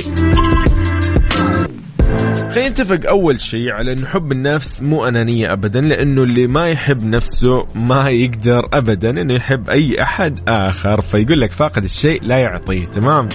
خلينا 2.57 2.69
نتفق 2.69 3.09
أول 3.09 3.41
شيء 3.41 3.71
على 3.71 3.93
انه 3.93 4.05
حب 4.05 4.31
النفس 4.31 4.81
مو 4.81 5.07
أنانية 5.07 5.53
ابدا 5.53 5.81
لأنه 5.81 6.23
اللي 6.23 6.47
ما 6.47 6.69
يحب 6.69 7.03
نفسه 7.03 7.65
ما 7.75 8.09
يقدر 8.09 8.67
ابدا 8.73 9.09
إنه 9.21 9.33
يحب 9.33 9.69
أي 9.69 10.01
أحد 10.01 10.39
آخر. 10.47 11.01
فيقول 11.01 11.41
لك 11.41 11.51
فاقد 11.51 11.83
الشيء 11.83 12.23
لا 12.23 12.37
يعطيه. 12.37 12.85
تمام؟ 12.85 13.29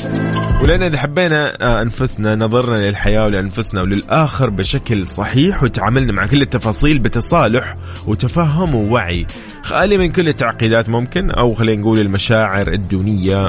ولأن 0.63 0.83
إذا 0.83 0.99
حبينا 0.99 1.63
آه، 1.63 1.83
أنفسنا 1.83 2.35
نظرنا 2.35 2.87
للحياة 2.87 3.25
ولأنفسنا 3.25 3.83
وللآخر 3.83 4.51
بشكل 4.51 5.07
صحيح 5.09 5.63
وتعاملنا 5.63 6.13
مع 6.13 6.27
كل 6.27 6.43
التفاصيل 6.43 6.99
بتصالح 6.99 7.77
وتفهم 8.07 8.75
ووعي. 8.75 9.27
خالي 9.63 9.99
من 9.99 10.13
كل 10.13 10.29
التعقيدات 10.29 10.89
ممكن 10.89 11.31
أو 11.31 11.55
خلينا 11.55 11.81
نقول 11.81 11.99
المشاعر 11.99 12.69
الدونية 12.69 13.47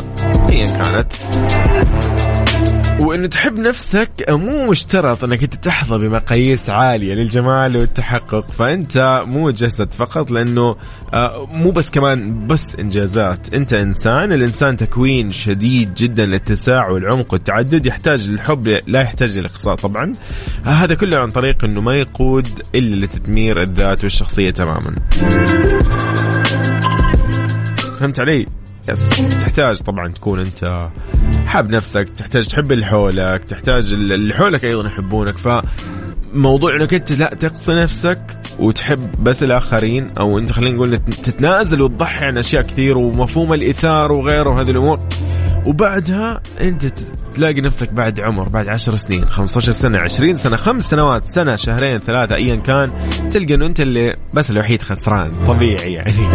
ايا 0.50 0.68
كانت. 0.68 1.14
وانه 3.04 3.28
تحب 3.28 3.60
نفسك 3.60 4.10
مو 4.30 4.72
مشترط 4.72 5.24
إنك 5.24 5.44
أنت 5.44 5.56
تحظى 5.56 6.08
بمقاييس 6.08 6.70
عالية 6.70 7.14
للجمال 7.14 7.78
والتحقق 7.78 8.52
فأنت 8.52 9.24
مو 9.28 9.50
جسد 9.50 9.92
فقط 9.92 10.32
لأنه 10.32 10.76
آه، 11.14 11.48
مو 11.52 11.72
بس 11.72 11.90
كمان 11.90 12.48
بس 12.48 12.76
إنجازات. 12.80 13.54
أنت 13.54 13.74
إنسان 13.74 14.34
الإنسان 14.34 14.78
تكوين 14.78 15.32
شديد 15.32 15.94
جدا 15.94 16.26
للاتساع 16.26 16.90
والعمق 16.90 17.34
والتعدد 17.34 17.86
يحتاج 17.86 18.30
للحب 18.30 18.68
لا 18.88 19.02
يحتاج 19.02 19.38
للإقصاء 19.38 19.76
طبعا. 19.76 20.12
آه، 20.66 20.70
هذا 20.70 20.96
كله 20.96 21.18
عن 21.20 21.32
طريق 21.32 21.66
إنه 21.66 21.82
ما 21.82 21.96
يقود 21.96 22.48
إلا 22.76 23.06
لتدمير 23.06 23.62
الذات 23.62 24.04
والشخصية 24.04 24.52
تماما. 24.52 24.96
فهمت 27.98 28.20
علي؟ 28.20 28.48
يس. 28.90 29.10
تحتاج 29.42 29.78
طبعا 29.80 30.08
تكون 30.08 30.40
أنت 30.40 30.90
حاب 31.54 31.70
نفسك 31.70 32.10
تحتاج 32.10 32.48
تحب 32.48 32.72
اللي 32.72 32.86
حولك 32.86 33.44
تحتاج 33.44 33.94
اللي 33.94 34.34
حولك 34.34 34.66
أيضا 34.66 34.88
يحبونك 34.88 35.38
ف 35.38 35.50
موضوع 36.34 36.76
إنك 36.76 36.94
أنت 36.94 37.12
لا 37.12 37.26
تقصي 37.26 37.74
نفسك 37.74 38.20
وتحب 38.60 39.24
بس 39.24 39.44
الآخرين 39.44 40.12
أو 40.20 40.40
أنت 40.40 40.52
خلينا 40.52 40.76
نقول 40.76 40.98
تتنازل 40.98 41.82
وتضحي 41.82 42.26
عن 42.26 42.38
أشياء 42.38 42.64
كثير 42.64 42.98
ومفهوم 42.98 43.54
الايثار 43.54 44.12
وغيره 44.12 44.50
وهذه 44.50 44.72
الأمور. 44.72 45.00
وبعدها 45.68 46.42
أنت 46.62 46.86
تلاقي 47.34 47.62
نفسك 47.62 47.94
بعد 47.94 48.20
عمر 48.20 48.50
بعد 48.50 48.70
عشر 48.70 48.96
سنين 48.96 49.26
15 49.26 49.72
سنة 49.72 50.00
20 50.00 50.38
سنة 50.38 50.56
خمس 50.56 50.84
سنوات 50.84 51.26
سنة 51.26 51.56
شهرين 51.56 51.98
ثلاثة 51.98 52.36
ايا 52.36 52.56
كان 52.56 52.92
تلقى 53.30 53.54
إنه 53.54 53.66
أنت 53.66 53.82
اللي 53.82 54.16
بس 54.34 54.52
الوحيد 54.52 54.82
خسران. 54.82 55.32
طبيعي 55.32 55.94
يعني. 55.94 56.30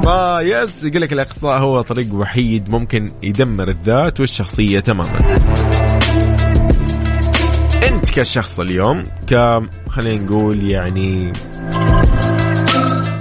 فيس 0.00 0.84
يقول 0.84 1.02
لك 1.02 1.12
الاقصاء 1.12 1.62
هو 1.62 1.80
طريق 1.80 2.14
وحيد 2.14 2.68
ممكن 2.68 3.12
يدمر 3.22 3.68
الذات 3.68 4.20
والشخصية 4.20 4.80
تماما. 4.80 5.38
أنت 7.82 8.10
كشخص 8.10 8.60
اليوم 8.60 9.04
ك 9.30 9.62
خلينا 9.88 10.24
نقول 10.24 10.70
يعني 10.70 11.32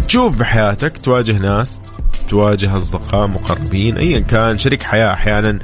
تشوف 0.08 0.38
بحياتك 0.38 0.98
تواجه 0.98 1.32
ناس 1.32 1.82
تواجه 2.30 2.76
أصدقاء 2.76 3.28
مقربين 3.28 3.98
ايا 3.98 4.20
كان 4.20 4.58
شريك 4.58 4.84
حياة 4.84 5.14
أحيانا 5.14 5.60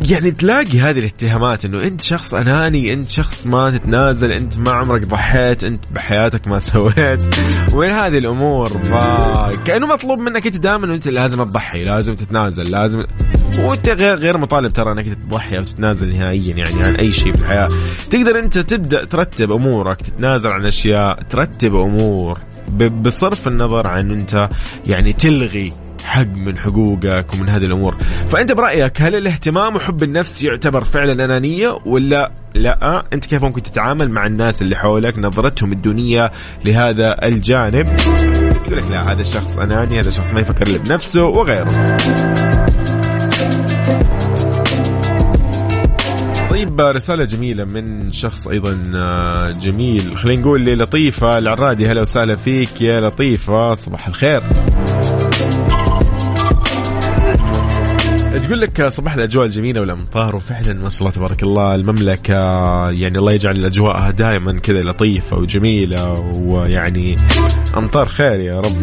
يعني 0.00 0.30
تلاقي 0.30 0.80
هذه 0.80 0.98
الاتهامات 0.98 1.64
إنه 1.64 1.82
أنت 1.82 2.02
شخص 2.02 2.34
أناني 2.34 2.92
أنت 2.92 3.08
شخص 3.08 3.46
ما 3.46 3.70
تتنازل 3.70 4.32
أنت 4.32 4.58
ما 4.58 4.70
عمرك 4.70 5.06
ضحيت 5.06 5.64
أنت 5.64 5.84
بحياتك 5.92 6.48
ما 6.48 6.58
سويت. 6.68 7.24
وين 7.74 7.90
هذه 7.90 8.18
الأمور؟ 8.18 8.68
فكانه 8.68 9.86
مطلوب 9.86 10.18
منك 10.18 10.46
أنت 10.46 10.56
دائما 10.56 10.94
أنت 10.94 11.08
لازم 11.08 11.44
تضحي 11.44 11.84
لازم 11.84 12.14
تتنازل 12.14 12.70
لازم 12.70 13.02
وأنت 13.58 13.88
غير 13.88 14.14
غير 14.16 14.38
مطالب 14.38 14.72
ترى 14.72 14.92
أنك 14.92 15.06
تضحي 15.06 15.58
أو 15.58 15.64
تتنازل 15.64 16.16
نهائيا 16.16 16.56
يعني 16.56 16.86
عن 16.86 16.96
أي 16.96 17.12
شيء 17.12 17.32
في 17.32 17.40
الحياة. 17.42 17.68
تقدر 18.10 18.38
أنت 18.38 18.58
تبدأ 18.58 19.04
ترتب 19.04 19.52
أمورك 19.52 20.02
تتنازل 20.02 20.50
عن 20.50 20.66
أشياء 20.66 21.22
ترتب 21.22 21.74
أمور 21.76 22.38
بصرف 23.02 23.48
النظر 23.48 23.86
عن 23.86 24.10
أنت 24.10 24.48
يعني 24.86 25.12
تلغي 25.12 25.72
حق 26.06 26.36
من 26.36 26.58
حقوقك 26.58 27.34
ومن 27.34 27.48
هذه 27.48 27.64
الأمور. 27.64 27.96
فأنت 28.30 28.52
برأيك 28.52 29.02
هل 29.02 29.14
الاهتمام 29.14 29.76
وحب 29.76 30.02
النفس 30.02 30.42
يعتبر 30.42 30.84
فعلا 30.84 31.24
أنانية 31.24 31.78
ولا 31.86 32.32
لا؟ 32.54 33.02
أنت 33.12 33.26
كيف 33.26 33.42
ممكن 33.42 33.62
تتعامل 33.62 34.10
مع 34.10 34.26
الناس 34.26 34.62
اللي 34.62 34.76
حولك 34.76 35.18
نظرتهم 35.18 35.72
الدونيه 35.72 36.32
لهذا 36.64 37.26
الجانب؟ 37.26 37.86
يقول 38.66 38.78
لك 38.78 38.90
لا 38.90 39.12
هذا 39.12 39.20
الشخص 39.20 39.58
أناني 39.58 40.00
هذا 40.00 40.08
الشخص 40.08 40.32
ما 40.32 40.40
يفكر 40.40 40.66
إلا 40.66 40.78
بنفسه 40.78 41.22
وغيره. 41.22 41.96
طيب 46.50 46.80
رسالة 46.80 47.24
جميلة 47.24 47.64
من 47.64 48.12
شخص 48.12 48.48
أيضا 48.48 48.82
آه، 48.94 49.50
جميل. 49.50 50.16
خلينا 50.16 50.42
نقول 50.42 50.64
للطيفة 50.64 51.38
العرادي 51.38 51.86
هلا 51.86 52.00
وسهلا 52.00 52.36
فيك 52.36 52.82
يا 52.82 53.00
لطيفة 53.00 53.74
صباح 53.74 54.08
الخير. 54.08 54.42
تقول 58.46 58.60
لك 58.60 58.86
صباح 58.86 59.14
الأجواء 59.14 59.46
الجميلة 59.46 59.80
والامطار 59.80 60.36
وفعلا 60.36 60.72
ما 60.74 60.90
شاء 60.90 61.00
الله 61.00 61.10
تبارك 61.10 61.42
الله 61.42 61.74
المملكة 61.74 62.34
يعني 62.90 63.18
الله 63.18 63.32
يجعل 63.32 63.64
اجواءها 63.64 64.10
دائما 64.10 64.60
كذا 64.60 64.80
لطيفة 64.80 65.38
وجميلة 65.38 66.12
ويعني 66.36 67.16
أمطار 67.76 68.08
خير 68.08 68.40
يا 68.40 68.60
رب. 68.60 68.80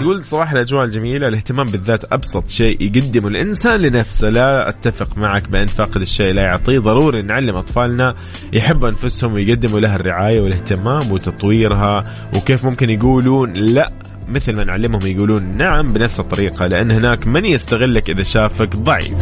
تقول 0.00 0.24
صباح 0.24 0.52
الأجواء 0.52 0.84
الجميلة 0.84 1.28
الاهتمام 1.28 1.70
بالذات 1.70 2.12
أبسط 2.12 2.48
شيء 2.48 2.82
يقدمه 2.82 3.28
الإنسان 3.28 3.80
لنفسه. 3.80 4.28
لا 4.28 4.68
أتفق 4.68 5.18
معك 5.18 5.48
بأن 5.48 5.66
فاقد 5.66 6.00
الشيء 6.00 6.32
لا 6.32 6.42
يعطيه 6.42 6.78
ضروري 6.78 7.22
نعلم 7.22 7.56
أطفالنا 7.56 8.14
يحبوا 8.52 8.88
أنفسهم 8.88 9.32
ويقدموا 9.32 9.80
لها 9.80 9.96
الرعاية 9.96 10.40
والاهتمام 10.40 11.12
وتطويرها 11.12 12.04
وكيف 12.36 12.64
ممكن 12.64 12.90
يقولون 12.90 13.52
لا 13.52 13.90
مثل 14.30 14.56
ما 14.56 14.64
نعلمهم 14.64 15.06
يقولون 15.06 15.56
نعم 15.56 15.88
بنفس 15.88 16.20
الطريقة 16.20 16.66
لأن 16.66 16.90
هناك 16.90 17.26
من 17.26 17.44
يستغلك 17.44 18.10
إذا 18.10 18.22
شافك 18.22 18.76
ضعيف. 18.76 19.14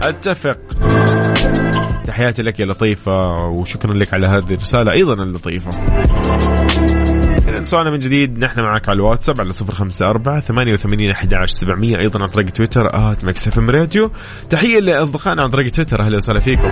أتفق. 0.00 0.58
تحياتي 2.06 2.42
لك 2.42 2.60
يا 2.60 2.66
لطيفة 2.66 3.46
وشكرا 3.46 3.94
لك 3.94 4.14
على 4.14 4.26
هذه 4.26 4.54
الرسالة 4.54 4.92
أيضا 4.92 5.14
اللطيفة. 5.14 5.70
سؤالنا 7.62 7.90
من 7.90 7.98
جديد 7.98 8.38
نحن 8.38 8.60
معك 8.60 8.88
على 8.88 8.96
الواتساب 8.96 9.40
على 9.40 9.52
صفر 9.52 9.74
خمسة 9.74 10.10
أربعة 10.10 10.40
ثمانية 10.40 10.72
وثمانين 10.72 11.10
أحد 11.10 11.34
سبعمية 11.46 11.96
أيضا 12.02 12.22
عن 12.22 12.28
طريق 12.28 12.46
تويتر 12.50 13.12
at 13.12 13.24
Mix 13.24 13.48
FM 13.48 13.70
Radio. 13.70 14.10
تحية 14.50 14.80
لأصدقائنا 14.80 15.42
عن 15.42 15.48
طريق 15.50 15.70
تويتر 15.70 16.00
أهلا 16.00 16.16
وسهلا 16.16 16.38
فيكم. 16.38 16.68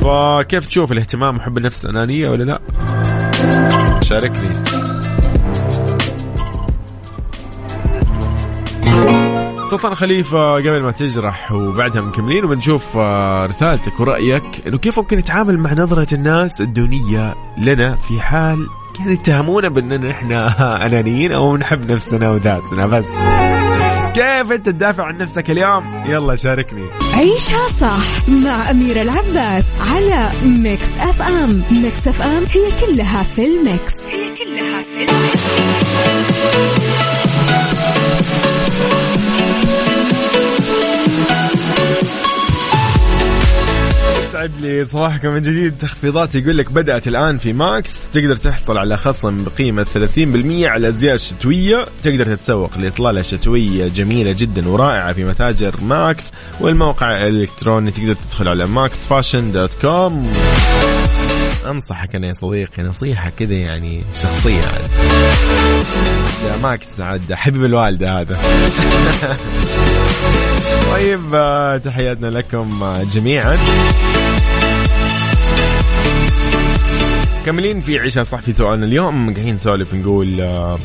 فكيف 0.00 0.66
تشوف 0.66 0.92
الاهتمام 0.92 1.36
وحب 1.36 1.58
النفس 1.58 1.86
أنانية 1.86 2.30
ولا 2.30 2.44
لا؟ 2.44 2.60
شاركني. 4.12 4.54
سلطان 9.70 9.94
خليفة 9.94 10.54
قبل 10.54 10.82
ما 10.82 10.90
تجرح 10.90 11.52
وبعدها 11.52 12.02
مكملين 12.02 12.44
وبنشوف 12.44 12.96
آه، 12.96 13.46
رسالتك 13.46 14.00
ورأيك 14.00 14.42
إنه 14.66 14.78
كيف 14.78 14.98
ممكن 14.98 15.18
نتعامل 15.18 15.58
مع 15.58 15.72
نظرة 15.72 16.14
الناس 16.14 16.60
الدونية 16.60 17.34
لنا 17.58 17.96
في 17.96 18.20
حال 18.20 18.66
يعني 18.98 19.12
يتهمونا 19.12 19.68
بأننا 19.68 20.10
إحنا 20.10 20.46
أنانيين 20.86 21.32
أو 21.32 21.56
نحب 21.56 21.90
نفسنا 21.90 22.30
وذاتنا 22.30 22.86
بس. 22.86 23.14
كيف 24.14 24.52
انت 24.52 24.66
تدافع 24.66 25.04
عن 25.04 25.18
نفسك 25.18 25.50
اليوم؟ 25.50 26.04
يلا 26.06 26.34
شاركني. 26.36 26.86
عيشها 27.14 27.72
صح 27.80 28.28
مع 28.28 28.70
أميرة 28.70 29.02
العباس 29.02 29.64
على 29.80 30.30
Mix 30.44 30.88
FM. 31.00 31.62
Mix 31.70 32.08
FM 32.08 32.44
هي 32.54 32.86
كلها 32.86 33.22
في 33.22 33.44
ال 33.44 33.54
mix. 33.54 33.92
هي 34.10 34.34
كلها 34.36 34.82
في 34.82 35.12
ال 35.12 35.48
mix. 35.48 36.91
يسعد 44.42 44.60
لي 44.60 44.84
صباحكم 44.84 45.28
من 45.28 45.42
جديد. 45.42 45.78
تخفيضات 45.78 46.34
يقول 46.34 46.58
لك 46.58 46.72
بدأت 46.72 47.08
الآن 47.08 47.38
في 47.38 47.52
Max. 47.52 48.08
تقدر 48.12 48.36
تحصل 48.36 48.78
على 48.78 48.96
خصم 48.96 49.44
بقيمة 49.44 49.84
30% 49.84 50.66
على 50.66 50.76
الأزياء 50.76 51.14
الشتوية 51.14 51.86
تقدر 52.02 52.24
تتسوق 52.24 52.78
لإطلالة 52.78 53.22
شتوية 53.22 53.88
جميلة 53.88 54.32
جدا 54.32 54.68
ورائعة 54.68 55.12
في 55.12 55.24
متاجر 55.24 55.74
Max. 55.82 56.32
والموقع 56.60 57.26
الإلكتروني 57.26 57.90
تقدر 57.90 58.14
تدخل 58.14 58.48
على 58.48 58.66
Max 58.66 59.06
Fashion 59.06 59.52
dot 59.52 59.74
com 59.74 60.32
أنصحك 61.66 62.14
أنا 62.14 62.26
يا 62.26 62.32
صديقي 62.32 62.82
نصيحة 62.82 63.30
كذا 63.38 63.54
يعني 63.54 64.02
شخصية 64.22 64.60
عاد. 64.60 64.90
يا 66.46 66.56
Max 66.62 67.00
عاد 67.00 67.32
حبيب 67.32 67.64
الوالدة 67.64 68.20
هذا. 68.20 68.38
طيب 70.92 71.34
آه، 71.34 71.76
تحياتنا 71.76 72.26
لكم 72.26 72.84
جميعا. 73.12 73.56
مكملين 77.46 77.80
في 77.80 77.98
عيشها 77.98 78.22
صح 78.22 78.40
في 78.40 78.52
سؤالنا 78.52 78.86
اليوم. 78.86 79.34
قاعدين 79.34 79.54
نسولف 79.54 79.94
نقول 79.94 80.40
آه، 80.40 80.78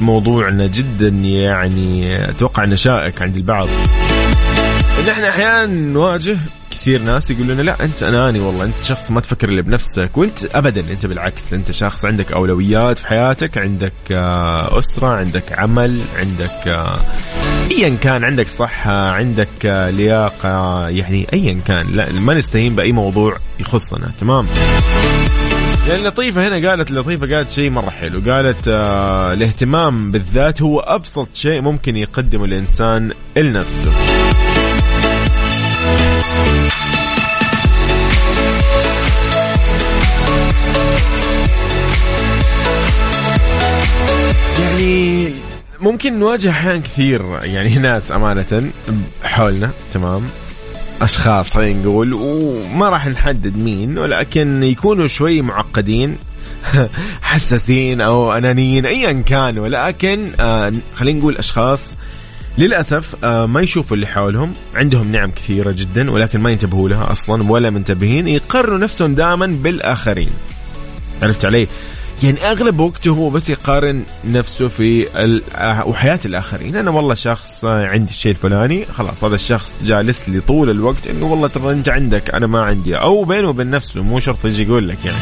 موضوعنا 0.00 0.66
جدا 0.66 1.08
يعني 1.08 2.16
أتوقع 2.30 2.64
إنه 2.64 2.74
شائك 2.74 3.22
عند 3.22 3.36
البعض. 3.36 3.68
إن 5.04 5.08
إحنا 5.08 5.28
أحيانا 5.28 5.66
نواجه 5.66 6.38
كثير 6.70 7.02
ناس 7.02 7.30
يقولون 7.30 7.60
لا 7.60 7.84
أنت 7.84 8.02
أناني 8.02 8.40
والله 8.40 8.64
أنت 8.64 8.74
شخص 8.82 9.10
ما 9.10 9.20
تفكر 9.20 9.48
إلا 9.48 9.62
بنفسك 9.62 10.10
وأنت 10.14 10.44
ابدا 10.54 10.80
أنت 10.92 11.06
بالعكس 11.06 11.52
أنت 11.52 11.70
شخص 11.72 12.04
عندك 12.04 12.32
أولويات 12.32 12.98
في 12.98 13.06
حياتك 13.06 13.58
عندك 13.58 13.92
آه، 14.12 14.78
أسرة 14.78 15.06
عندك 15.06 15.58
عمل 15.58 16.00
عندك 16.18 16.68
آه، 16.68 16.96
ايا 17.70 17.96
كان 18.02 18.24
عندك 18.24 18.48
صحة 18.48 19.10
عندك 19.10 19.48
آه، 19.66 19.90
لياقة 19.90 20.88
يعني 20.88 21.26
ايا 21.32 21.60
كان 21.66 21.86
لا 21.92 22.12
ما 22.12 22.34
نستهين 22.34 22.74
بأي 22.74 22.92
موضوع 22.92 23.36
يخصنا 23.60 24.10
تمام؟ 24.20 24.46
لأن 25.88 26.04
لطيفة 26.04 26.48
هنا 26.48 26.68
قالت 26.68 26.90
لطيفة 26.90 27.36
قالت 27.36 27.50
شيء 27.50 27.70
مرة 27.70 27.90
حلو 27.90 28.32
قالت 28.32 28.68
آه 28.68 29.32
الاهتمام 29.32 30.12
بالذات 30.12 30.62
هو 30.62 30.80
أبسط 30.80 31.28
شيء 31.34 31.60
ممكن 31.60 31.96
يقدمه 31.96 32.44
الإنسان 32.44 33.12
لنفسه. 33.36 33.92
يعني 44.58 45.53
ممكن 45.80 46.18
نواجه 46.18 46.50
أحيان 46.50 46.82
كثير 46.82 47.22
يعني 47.42 47.74
ناس 47.74 48.12
أمانة 48.12 48.70
حولنا 49.24 49.70
تمام 49.92 50.22
أشخاص 51.00 51.52
خلينا 51.54 51.82
نقول 51.82 52.14
وما 52.14 52.88
راح 52.88 53.06
نحدد 53.06 53.56
مين 53.56 53.98
ولكن 53.98 54.62
يكونوا 54.62 55.06
شوي 55.06 55.42
معقدين 55.42 56.18
حساسين 57.22 58.00
أو 58.00 58.32
أنانيين 58.32 58.86
ايا 58.86 59.12
كان 59.12 59.58
ولكن 59.58 60.32
آه 60.40 60.72
خلينا 60.94 61.18
نقول 61.18 61.36
أشخاص 61.36 61.94
للأسف 62.58 63.24
آه 63.24 63.46
ما 63.46 63.60
يشوفوا 63.60 63.96
اللي 63.96 64.06
حولهم 64.06 64.52
عندهم 64.74 65.12
نعم 65.12 65.30
كثيرة 65.30 65.74
جدا 65.76 66.10
ولكن 66.10 66.40
ما 66.40 66.50
ينتبهوا 66.50 66.88
لها 66.88 67.12
أصلا 67.12 67.50
ولا 67.50 67.70
منتبهين 67.70 68.28
يقارنوا 68.28 68.78
نفسهم 68.78 69.14
دائما 69.14 69.46
بالآخرين 69.46 70.30
عرفت 71.22 71.44
علي؟ 71.44 71.68
يعني 72.22 72.40
أغلب 72.46 72.80
وقته 72.80 73.10
هو 73.10 73.30
بس 73.30 73.50
يقارن 73.50 74.02
نفسه 74.24 74.68
في 74.68 75.06
وحياة 75.86 76.20
الآخرين. 76.24 76.76
أنا 76.76 76.90
والله 76.90 77.14
شخص 77.14 77.64
عندي 77.64 78.10
الشيء 78.10 78.32
الفلاني 78.32 78.84
خلاص 78.84 79.24
هذا 79.24 79.34
الشخص 79.34 79.82
جالس 79.84 80.28
لي 80.28 80.40
طول 80.40 80.70
الوقت 80.70 81.06
إنه 81.06 81.26
والله 81.26 81.48
ترى 81.48 81.72
أنت 81.72 81.88
عندك 81.88 82.34
أنا 82.34 82.46
ما 82.46 82.62
عندي. 82.64 82.96
أو 82.96 83.24
بينه 83.24 83.48
وبين 83.48 83.70
نفسه 83.70 84.02
مو 84.02 84.20
شرط 84.20 84.44
يجي 84.44 84.62
يقول 84.62 84.88
لك 84.88 84.98
يعني. 85.04 85.18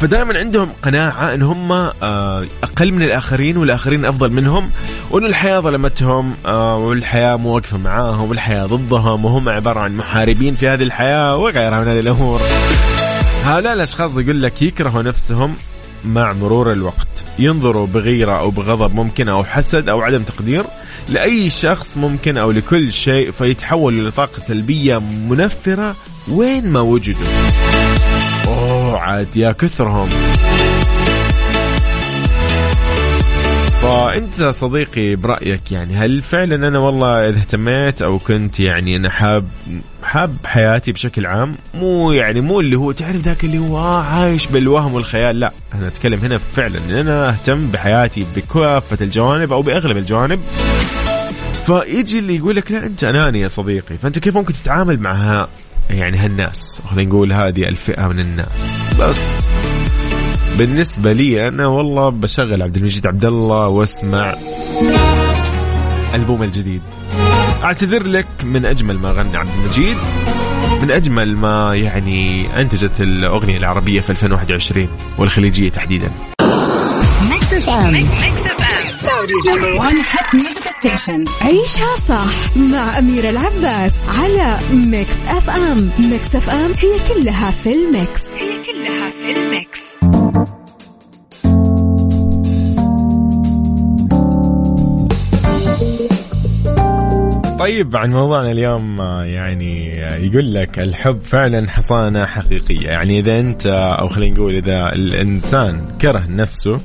فدائما 0.00 0.38
عندهم 0.38 0.68
قناعة 0.82 1.34
إن 1.34 1.42
هم 1.42 1.72
آه، 1.72 2.44
أقل 2.62 2.92
من 2.92 3.02
الآخرين 3.02 3.56
والآخرين 3.56 4.04
أفضل 4.04 4.32
منهم 4.32 4.70
وإن 5.10 5.24
الحياة 5.24 5.60
ظلمتهم 5.60 6.34
آه، 6.46 6.76
والحياة 6.76 7.36
مو 7.36 7.54
واقفة 7.54 7.78
معاهم 7.78 8.28
والحياة 8.30 8.66
ضدهم 8.66 9.24
وهم 9.24 9.48
عبارة 9.48 9.80
عن 9.80 9.96
محاربين 9.96 10.54
في 10.54 10.68
هذه 10.68 10.82
الحياة 10.82 11.36
وغيرها 11.36 11.80
من 11.80 11.88
هذه 11.88 12.00
الأمور. 12.00 12.40
هؤلاء 13.46 13.72
الأشخاص 13.72 14.16
يقول 14.16 14.42
لك 14.42 14.62
يكرهوا 14.62 15.02
نفسهم 15.02 15.54
مع 16.04 16.32
مرور 16.32 16.72
الوقت. 16.72 17.24
ينظروا 17.38 17.86
بغيرة 17.86 18.32
أو 18.32 18.50
بغضب 18.50 18.94
ممكن 18.94 19.28
أو 19.28 19.44
حسد 19.44 19.88
أو 19.88 20.00
عدم 20.00 20.22
تقدير 20.22 20.64
لأي 21.08 21.50
شخص 21.50 21.96
ممكن 21.96 22.38
أو 22.38 22.50
لكل 22.50 22.92
شيء 22.92 23.30
فيتحول 23.30 24.08
لطاقة 24.08 24.38
سلبية 24.38 24.98
منفرة. 25.28 25.96
وين 26.28 26.70
ما 26.70 26.80
وجدوا. 26.80 27.26
أوه 28.46 28.98
عاد 28.98 29.36
يا 29.36 29.52
كثرهم. 29.52 30.08
فأنت 33.82 34.42
صديقي 34.42 35.16
برأيك 35.16 35.72
يعني 35.72 35.96
هل 35.96 36.22
فعلا 36.22 36.68
أنا 36.68 36.78
والله 36.78 37.28
إذا 37.28 37.38
اهتميت 37.38 38.02
أو 38.02 38.18
كنت 38.18 38.60
يعني 38.60 38.96
أنا 38.96 39.10
حاب 39.10 39.48
حاب 40.06 40.36
حياتي 40.44 40.92
بشكل 40.92 41.26
عام 41.26 41.56
مو 41.74 42.12
يعني 42.12 42.40
مو 42.40 42.60
اللي 42.60 42.76
هو 42.76 42.92
تعرف 42.92 43.16
ذاك 43.16 43.44
اللي 43.44 43.58
هو 43.58 43.78
عايش 43.96 44.46
بالوهم 44.46 44.94
والخيال 44.94 45.40
لا 45.40 45.52
أنا 45.74 45.86
أتكلم 45.86 46.20
هنا 46.20 46.38
فعلا 46.38 46.78
إن 46.88 46.94
أنا 46.94 47.28
أهتم 47.28 47.70
بحياتي 47.70 48.26
بكافة 48.36 49.04
الجوانب 49.04 49.52
أو 49.52 49.62
بأغلب 49.62 49.96
الجوانب. 49.96 50.40
فيجي 51.66 52.18
اللي 52.18 52.36
يقول 52.36 52.56
لك 52.56 52.72
لا 52.72 52.86
أنت 52.86 53.04
أناني 53.04 53.40
يا 53.40 53.48
صديقي 53.48 53.98
فأنت 53.98 54.18
كيف 54.18 54.34
ممكن 54.36 54.54
تتعامل 54.54 55.00
مع 55.00 55.46
يعني 55.90 56.18
هالناس؟ 56.18 56.82
خلينا 56.90 57.10
نقول 57.10 57.32
هذه 57.32 57.68
الفئة 57.68 58.08
من 58.08 58.20
الناس. 58.20 58.82
بس 59.00 59.52
بالنسبة 60.58 61.12
لي 61.12 61.48
أنا 61.48 61.66
والله 61.66 62.08
بشغل 62.08 62.62
عبد 62.62 62.76
المجيد 62.76 63.06
عبد 63.06 63.24
الله 63.24 63.68
وأسمع 63.68 64.34
ألبوم 66.14 66.42
الجديد. 66.42 66.82
أعتذر 67.66 68.02
لك 68.02 68.26
من 68.44 68.66
أجمل 68.66 68.98
ما 68.98 69.10
غنى 69.10 69.36
عبد 69.36 69.50
المجيد 69.58 69.96
من 70.82 70.90
أجمل 70.90 71.36
ما 71.36 71.74
يعني 71.74 72.46
أنتجت 72.60 73.00
الأغنية 73.00 73.56
العربية 73.56 74.00
في 74.00 74.10
2021 74.10 74.88
والخليجية 75.18 75.68
تحديدا. 75.68 76.10
عيشها 81.42 81.96
صح 82.08 82.56
مع 82.56 82.98
أميرة 82.98 83.30
العباس 83.30 84.00
على 84.08 84.58
Mix 84.72 85.14
FM 85.28 85.90
Mix 85.98 86.36
FM 86.36 86.72
هي 86.72 87.14
كلها 87.14 87.50
في 87.50 87.74
ال 87.74 87.84
mix. 87.84 88.22
هي 88.34 88.62
كلها 88.64 89.10
في 89.10 89.32
ال 89.32 89.59
mix. 89.59 90.65
طيب 97.58 97.96
عن 97.96 98.10
موضوعنا 98.10 98.52
اليوم 98.52 98.96
يعني 99.24 99.96
يقول 100.26 100.54
لك 100.54 100.78
الحب 100.78 101.20
فعلا 101.20 101.70
حصانة 101.70 102.24
حقيقية. 102.24 102.88
يعني 102.88 103.18
إذا 103.18 103.40
أنت 103.40 103.66
أو 104.00 104.08
خلينا 104.08 104.34
نقول 104.34 104.54
إذا 104.54 104.92
الإنسان 104.92 105.80
كره 106.02 106.22
نفسه 106.30 106.80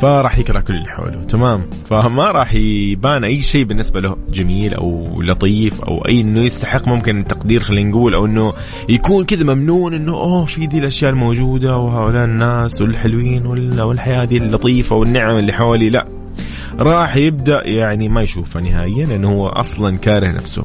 فراح 0.00 0.38
يكره 0.38 0.60
كل 0.60 0.74
اللي 0.74 0.88
حوله. 0.88 1.22
تمام؟ 1.24 1.62
فما 1.90 2.24
راح 2.30 2.54
يبان 2.54 3.24
أي 3.24 3.42
شيء 3.42 3.64
بالنسبة 3.64 4.00
له 4.00 4.16
جميل 4.28 4.74
أو 4.74 5.22
لطيف 5.22 5.80
أو 5.80 6.06
أي 6.08 6.20
إنه 6.20 6.40
يستحق 6.40 6.88
ممكن 6.88 7.18
التقدير 7.18 7.60
خلينا 7.60 7.90
نقول 7.90 8.14
أو 8.14 8.26
إنه 8.26 8.52
يكون 8.88 9.24
كذا 9.24 9.44
ممنون 9.44 9.94
إنه 9.94 10.12
أوه 10.12 10.44
في 10.44 10.66
دي 10.66 10.78
الأشياء 10.78 11.10
الموجودة 11.10 11.76
وهؤلاء 11.76 12.24
الناس 12.24 12.80
والحلوين 12.80 13.46
والحياة 13.80 14.24
دي 14.24 14.36
اللطيفة 14.36 14.96
والنعم 14.96 15.38
اللي 15.38 15.52
حولي 15.52 15.90
لا. 15.90 16.23
راح 16.78 17.16
يبدأ 17.16 17.68
يعني 17.68 18.08
ما 18.08 18.22
يشوفها 18.22 18.62
نهائيا 18.62 19.06
لأنه 19.06 19.30
هو 19.32 19.48
أصلا 19.48 19.98
كاره 19.98 20.26
نفسه. 20.26 20.64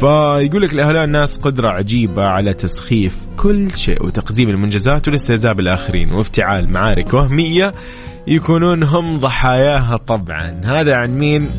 فيقول 0.00 0.62
لك 0.62 0.74
لهؤلاء 0.74 1.04
الناس 1.04 1.38
قدرة 1.38 1.68
عجيبة 1.68 2.22
على 2.22 2.54
تسخيف 2.54 3.16
كل 3.36 3.76
شيء 3.76 4.06
وتقزيم 4.06 4.48
المنجزات 4.48 5.08
والاستهزاء 5.08 5.54
بالآخرين 5.54 6.12
وافتعال 6.12 6.72
معارك 6.72 7.14
وهمية 7.14 7.72
يكونون 8.26 8.82
هم 8.82 9.18
ضحاياها 9.18 9.96
طبعا. 9.96 10.60
هذا 10.64 10.94
عن 10.94 11.18
مين؟ 11.18 11.50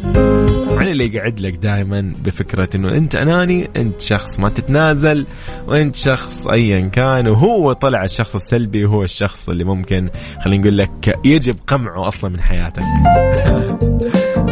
عن 0.78 0.88
اللي 0.88 1.16
يقعد 1.16 1.40
لك 1.40 1.54
دائما 1.56 2.14
بفكرة 2.24 2.70
إنه 2.76 2.90
أنت 2.90 3.16
أناني 3.16 3.70
أنت 3.76 4.02
شخص 4.02 4.40
ما 4.40 4.50
تتنازل 4.50 5.26
وأنت 5.68 5.96
شخص 5.96 6.48
ايا 6.48 6.82
كان 6.82 7.28
وهو 7.28 7.74
طلع 7.74 8.04
الشخص 8.04 8.36
السلبي 8.36 8.86
هو 8.86 9.04
الشخص 9.04 9.50
اللي 9.50 9.64
ممكن 9.64 10.10
خلينا 10.44 10.62
نقول 10.62 10.78
لك 10.78 11.20
يجب 11.26 11.56
قمعه 11.68 12.08
أصلا 12.08 12.30
من 12.30 12.42
حياتك. 12.42 12.84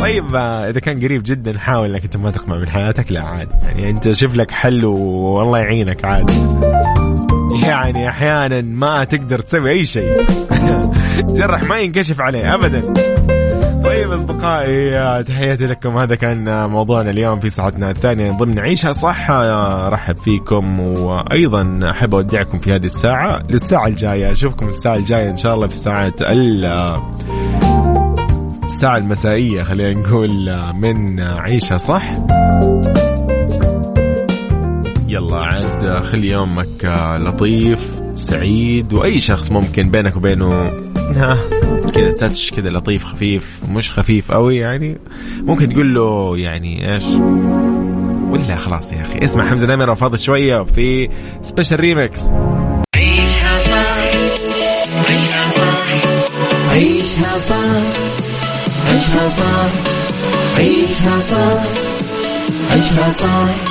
طيب 0.02 0.36
إذا 0.36 0.80
كان 0.80 1.04
قريب 1.04 1.24
جدا 1.24 1.60
حاول 1.60 1.92
إنك 1.92 2.04
أنت 2.04 2.18
ما 2.18 2.32
تقمع 2.32 2.58
من 2.58 2.70
حياتك 2.70 3.12
لا 3.12 3.22
عادي 3.22 3.54
يعني 3.64 3.90
أنت 3.90 4.12
شوف 4.12 4.36
لك 4.36 4.52
حل 4.52 4.86
والله 4.86 5.60
يعينك 5.60 6.06
عادي 6.06 6.34
يعني 7.56 8.10
أحيانا 8.10 8.62
ما 8.62 9.04
تقدر 9.04 9.40
تسوي 9.40 9.72
أي 9.72 9.86
شيء. 9.86 10.16
جرح 11.38 11.64
ما 11.64 11.80
ينكشف 11.80 12.22
عليه 12.22 12.54
ابدا. 12.54 12.82
طيب 13.84 14.12
أصدقائي 14.12 15.24
تحياتي 15.24 15.68
لكم. 15.68 15.98
هذا 15.98 16.16
كان 16.16 16.70
موضوعنا 16.70 17.10
اليوم 17.10 17.40
في 17.40 17.50
ساعتنا 17.50 17.92
الثانية. 17.92 18.32
ضمن 18.32 18.60
عيشها 18.60 18.92
صح. 18.92 19.32
رحب 19.90 20.18
فيكم 20.18 20.80
وأيضا 20.80 21.80
أحب 21.90 22.16
أودعكم 22.16 22.60
في 22.60 22.76
هذه 22.76 22.86
الساعة 22.86 23.44
للساعة 23.50 23.88
الجاية. 23.88 24.32
أشوفكم 24.32 24.68
الساعة 24.68 24.96
الجاية 24.96 25.30
إن 25.30 25.38
شاء 25.38 25.56
الله 25.56 25.68
في 25.68 25.78
ساعة 25.78 26.14
الساعة 28.64 28.98
المسائية 28.98 29.64
خلينا 29.64 30.00
نقول 30.02 30.56
من 30.76 31.20
عيشها 31.20 31.78
صح. 31.78 32.16
خلي 36.02 36.28
يومك 36.30 36.86
لطيف 37.20 37.80
سعيد 38.14 38.94
وأي 38.94 39.20
شخص 39.20 39.52
ممكن 39.52 39.90
بينك 39.90 40.16
وبينه 40.16 40.54
ها 41.16 41.38
كذا 41.96 42.12
touch 42.12 42.52
كذا 42.52 42.70
لطيف 42.70 43.04
خفيف 43.04 43.60
مش 43.70 43.92
خفيف 43.92 44.32
قوي 44.32 44.58
يعني 44.58 44.98
ممكن 45.42 45.70
تقول 45.70 45.94
له 45.96 46.38
يعني 46.38 46.94
إيش؟ 46.94 47.04
ولا 48.30 48.56
خلاص 48.56 48.94
يا 48.94 49.02
أخي. 49.02 49.24
اسمع 49.24 49.50
حمزة 49.50 49.76
نمرة 49.76 49.94
فاضي 49.94 50.18
شوية 50.18 50.64
في 50.64 51.10
special 51.42 51.80
remix 51.80 52.22
عيشها 52.96 53.58
صح 53.60 53.98
عيشها 55.10 55.50
صح 55.52 55.86
عيشها 56.72 57.38
صح 57.38 57.82
عيشها 58.88 59.30
صح 59.30 59.70
عيشها 60.58 61.20
صح 61.20 61.64
عيشها 62.72 63.10
صح 63.10 63.71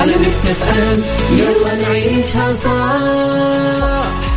على 0.00 0.12
Mix 0.16 0.46
FM 0.46 1.02
يلا 1.38 1.74
نعيشها 1.74 2.54
صح. 2.54 2.96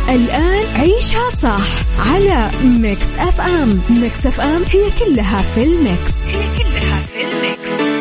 الآن 0.08 0.64
عيشها 0.76 1.30
صح 1.42 1.66
على 2.12 2.50
Mix 2.64 3.06
FM 3.18 3.80
Mix 3.90 4.26
FM 4.26 4.62
هي 4.72 4.90
كلها 5.04 5.42
في 5.54 5.62
ال 5.62 5.72
mix. 5.72 6.14
هي 6.26 6.42
كلها 6.58 7.02
في 7.14 7.22
ال 7.22 7.38
mix. 7.38 8.00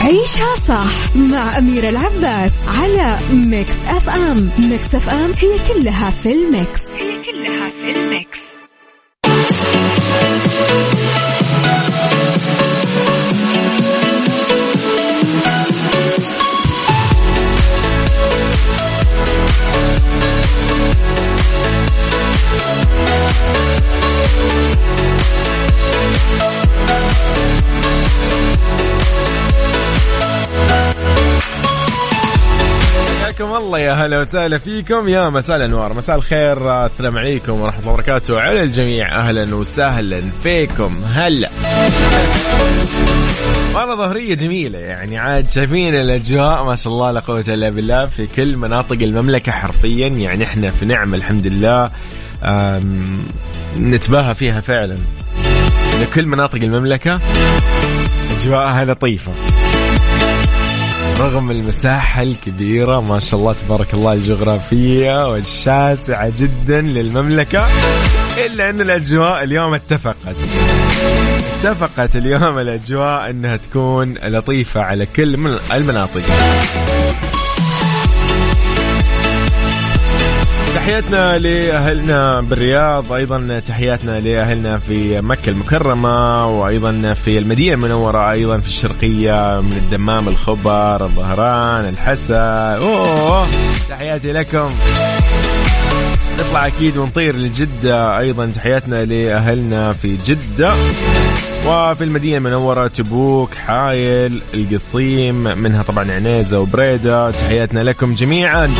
عيشها 0.00 0.54
صح 0.68 1.16
مع 1.16 1.58
أميرة 1.58 1.88
العباس 1.88 2.52
على 2.80 3.18
ميكس 3.32 3.74
أف 3.88 4.08
أم 4.08 4.50
ميكس 4.58 4.94
أف 4.94 5.08
أم 5.08 5.32
هي 5.38 5.58
كلها 5.74 6.10
في 6.22 6.32
الميكس. 6.32 6.80
يا 33.94 34.06
هلا 34.06 34.20
وسهلا 34.20 34.58
فيكم. 34.58 35.08
يا 35.08 35.28
مساء 35.28 35.56
الأنوار. 35.56 35.94
مساء 35.94 36.16
الخير. 36.16 36.84
السلام 36.84 37.18
عليكم 37.18 37.60
ورحمة 37.60 37.80
الله 37.80 37.92
وبركاته. 37.92 38.40
على 38.40 38.62
الجميع 38.62 39.20
أهلا 39.20 39.54
وسهلا 39.54 40.22
فيكم. 40.42 40.94
هلا. 41.12 41.50
والله 43.74 43.96
ظهرية 43.96 44.34
جميلة. 44.34 44.78
يعني 44.78 45.18
عاد 45.18 45.50
شايفين 45.50 45.94
الأجواء. 45.94 46.64
ما 46.64 46.76
شاء 46.76 46.92
الله 46.92 47.10
لا 47.10 47.20
قوة 47.20 47.44
إلا 47.48 47.70
بالله. 47.70 48.06
في 48.06 48.26
كل 48.26 48.56
مناطق 48.56 49.02
المملكة 49.02 49.52
حرفيا. 49.52 50.08
يعني 50.08 50.44
إحنا 50.44 50.70
في 50.70 50.86
نعمة 50.86 51.16
الحمد 51.16 51.46
لله. 51.46 51.90
نتباهى 53.78 54.34
فيها 54.34 54.60
فعلا. 54.60 54.96
لكل 56.02 56.26
مناطق 56.26 56.54
المملكة. 56.54 57.20
أجواءها 58.40 58.84
لطيفة. 58.84 59.32
رغم 61.18 61.50
المساحة 61.50 62.22
الكبيرة 62.22 63.00
ما 63.00 63.18
شاء 63.18 63.40
الله 63.40 63.52
تبارك 63.52 63.94
الله 63.94 64.12
الجغرافية 64.12 65.30
والشاسعة 65.30 66.32
جدا 66.38 66.80
للمملكة 66.80 67.66
إلا 68.46 68.70
أن 68.70 68.80
الأجواء 68.80 69.42
اليوم 69.42 69.74
اتفقت. 69.74 70.36
اتفقت 71.64 72.16
اليوم 72.16 72.58
الأجواء 72.58 73.30
أنها 73.30 73.56
تكون 73.56 74.14
لطيفة 74.14 74.80
على 74.80 75.06
كل 75.06 75.36
من 75.36 75.58
المناطق. 75.72 76.22
تحياتنا 80.74 81.38
لأهلنا 81.38 82.40
بالرياض 82.40 83.12
أيضا 83.12 83.62
تحياتنا 83.66 84.20
لأهلنا 84.20 84.78
في 84.78 85.20
مكة 85.20 85.50
المكرمة 85.50 86.46
وأيضا 86.46 87.14
في 87.24 87.38
المدينة 87.38 87.74
المنورة 87.74 88.30
أيضا 88.30 88.58
في 88.58 88.66
الشرقية 88.66 89.60
من 89.60 89.72
الدمام 89.72 90.28
الخبر 90.28 91.04
الظهران 91.04 91.88
الحسا 91.88 92.76
أوه 92.76 93.46
تحياتي 93.88 94.32
لكم. 94.32 94.70
نطلع 96.40 96.66
أكيد 96.66 96.96
ونطير 96.96 97.36
لجدة 97.36 98.18
أيضا 98.18 98.52
تحياتنا 98.56 99.04
لأهلنا 99.04 99.92
في 99.92 100.16
جدة. 100.16 100.72
وفي 101.66 102.04
المدينة 102.04 102.36
المنورة 102.36 102.86
تبوك 102.86 103.54
حايل 103.54 104.42
القصيم 104.54 105.34
منها 105.58 105.82
طبعا 105.82 106.12
عنيزة 106.12 106.60
وبريدة. 106.60 107.30
تحياتنا 107.30 107.80
لكم 107.80 108.14
جميعا. 108.14 108.70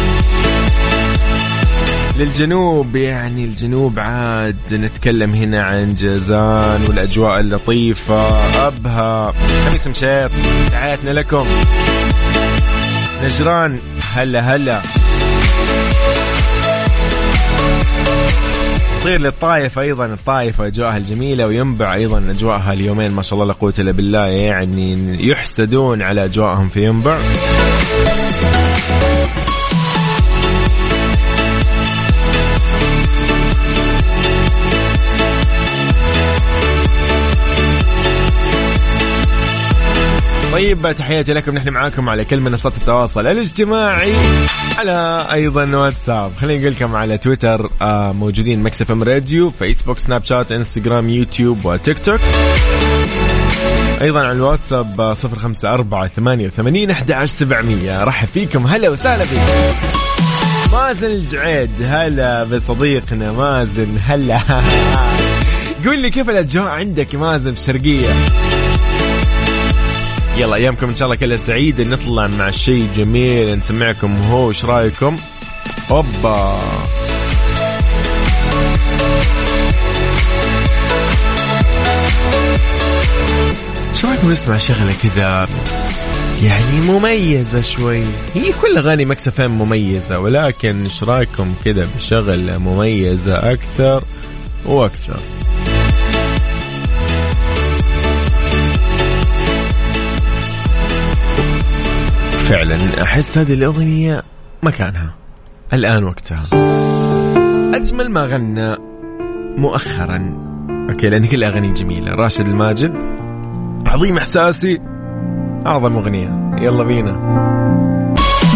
للجنوب 2.18 2.96
يعني 2.96 3.44
الجنوب 3.44 3.98
عاد 3.98 4.56
نتكلم 4.72 5.34
هنا 5.34 5.62
عن 5.62 5.94
جازان 5.94 6.84
والأجواء 6.88 7.40
اللطيفة. 7.40 8.28
أبها. 8.66 9.32
خميس 9.68 9.86
مشيط. 9.86 10.30
تحياتنا 10.70 11.10
لكم. 11.10 11.46
نجران. 13.24 13.78
هلا 14.14 14.56
هلا. 14.56 14.80
نطير 19.00 19.20
للطائف 19.20 19.78
أيضا. 19.78 20.06
الطائف 20.06 20.60
أجواءها 20.60 20.96
الجميلة 20.96 21.46
وينبع 21.46 21.94
أيضا 21.94 22.24
أجواءها 22.30 22.72
اليومين. 22.72 23.10
ما 23.12 23.22
شاء 23.22 23.34
الله 23.34 23.46
لا 23.46 23.52
قوة 23.52 23.74
إلا 23.78 23.92
بالله. 23.92 24.26
يعني 24.26 24.98
يحسدون 25.28 26.02
على 26.02 26.24
أجواءهم 26.24 26.68
في 26.68 26.86
ينبع. 26.86 27.16
طيب 40.54 40.92
تحياتي 40.92 41.32
لكم 41.32 41.54
نحن 41.54 41.68
معاكم 41.68 42.08
على 42.08 42.24
كل 42.24 42.40
منصات 42.40 42.76
التواصل 42.76 43.26
الاجتماعي 43.26 44.12
على 44.78 45.26
أيضا 45.32 45.76
واتساب. 45.76 46.32
خليني 46.40 46.62
أقول 46.62 46.72
لكم 46.72 46.96
على 46.96 47.18
تويتر 47.18 47.70
آه، 47.82 48.12
موجودين 48.12 48.62
MixFM 48.62 49.02
Radio 49.02 49.50
فيسبوك 49.50 49.98
سناب 49.98 50.24
شات 50.24 50.52
إنستغرام 50.52 51.08
يوتيوب 51.08 51.64
وتيك 51.64 51.98
توك. 51.98 52.20
أيضا 54.00 54.20
على 54.20 54.32
الواتساب 54.32 55.00
آه، 55.00 55.14
صفر 55.14 55.38
خمسة 55.38 55.74
أربعة 55.74 56.08
ثمانية 56.08 56.46
وثمانين 56.46 56.90
أحد 56.90 57.12
عشر 57.12 57.36
سبعمية. 57.36 58.04
رحب 58.04 58.28
فيكم 58.28 58.66
هلا 58.66 58.88
وسهلا 58.88 59.24
فيكم. 59.24 59.42
مازن 60.72 61.06
الجعيد 61.06 61.70
هلا 61.82 62.44
بصديقنا 62.44 63.32
مازن 63.32 63.98
هلا. 64.06 64.40
قول 65.86 65.98
لي 65.98 66.10
كيف 66.10 66.30
الأجواء 66.30 66.68
عندك 66.68 67.14
مازن 67.14 67.54
في 67.54 67.60
الشرقية؟ 67.60 68.14
يلا 70.36 70.56
أيامكم 70.56 70.88
إن 70.88 70.96
شاء 70.96 71.06
الله 71.06 71.16
كلها 71.16 71.36
سعيدة. 71.36 71.84
نطلع 71.84 72.26
مع 72.26 72.50
شيء 72.50 72.88
جميل 72.96 73.58
نسمعكم 73.58 74.22
هو 74.22 74.48
إيش 74.48 74.64
رأيكم؟ 74.64 75.16
اوبا 75.90 76.60
إيش 83.90 84.04
رأيكم 84.04 84.30
نسمع 84.30 84.58
شغلة 84.58 84.94
كذا؟ 85.02 85.48
يعني 86.42 86.80
مميزة 86.80 87.60
شوي. 87.60 88.02
هي 88.34 88.52
كل 88.62 88.76
أغاني 88.76 89.04
مكس 89.04 89.40
إم 89.40 89.58
مميزة 89.58 90.18
ولكن 90.18 90.84
إيش 90.84 91.04
رأيكم 91.04 91.54
كذا 91.64 91.88
بشغلة 91.96 92.58
مميزة 92.58 93.52
أكثر 93.52 94.02
وأكثر؟ 94.66 95.20
فعلا 102.44 103.02
أحس 103.02 103.38
هذه 103.38 103.54
الأغنية 103.54 104.22
مكانها. 104.62 105.14
الآن 105.72 106.04
وقتها. 106.04 106.42
أجمل 107.74 108.10
ما 108.10 108.22
غنى 108.22 108.76
مؤخرا. 109.56 110.34
okay 110.90 111.08
لأن 111.08 111.26
كل 111.26 111.44
أغاني 111.44 111.72
جميلة. 111.72 112.14
راشد 112.14 112.48
الماجد 112.48 112.94
عظيم 113.86 114.16
إحساسي 114.16 114.80
أعظم 115.66 115.96
أغنية. 115.96 116.56
يلا 116.60 116.84
بينا. 116.84 117.12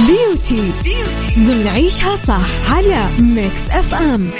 beauty 0.06 0.72
ضمن 1.38 1.66
عيشها 1.66 2.16
صح 2.16 2.72
على 2.72 3.06
Mix 3.18 3.70
FM 3.70 4.30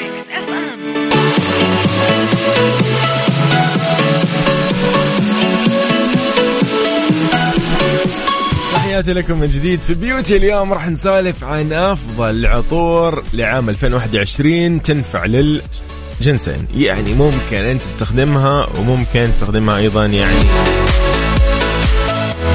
تحياتي 8.89 9.13
لكم 9.13 9.39
من 9.41 9.49
جديد 9.49 9.81
في 9.81 9.95
beauty 9.95 10.37
اليوم. 10.37 10.73
راح 10.73 10.89
نسولف 10.89 11.45
عن 11.45 11.73
أفضل 11.73 12.47
عطور 12.47 13.23
لعام 13.33 13.69
2021 13.69 14.83
تنفع 14.83 15.25
للجنسين. 15.25 16.67
يعني 16.75 17.13
ممكن 17.13 17.65
أنت 17.65 17.83
تستخدمها 17.83 18.69
وممكن 18.79 19.29
تستخدمها 19.31 19.77
أيضا 19.77 20.07
يعني 20.07 20.37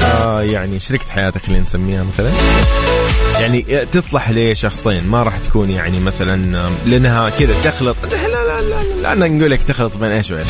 آه 0.04 0.42
يعني 0.42 0.80
شريكة 0.80 1.06
حياتك 1.10 1.42
خلينا 1.42 1.62
نسميها 1.62 2.04
مثلا. 2.04 2.32
يعني 3.40 3.86
تصلح 3.92 4.30
لشخصين 4.30 5.08
ما 5.08 5.24
راح 5.24 5.38
تكون 5.38 5.70
يعني 5.72 6.00
مثلا 6.00 6.70
لأنها 6.86 7.30
كذا 7.30 7.54
تخلط. 7.64 7.96
لا 8.12 8.28
لا 8.28 8.62
لا 8.62 8.82
لا, 9.02 9.16
لا 9.16 9.28
نقول 9.28 9.52
لك 9.52 9.62
تخلط 9.62 9.98
بين 9.98 10.12
إيش 10.12 10.32
وإيش. 10.32 10.48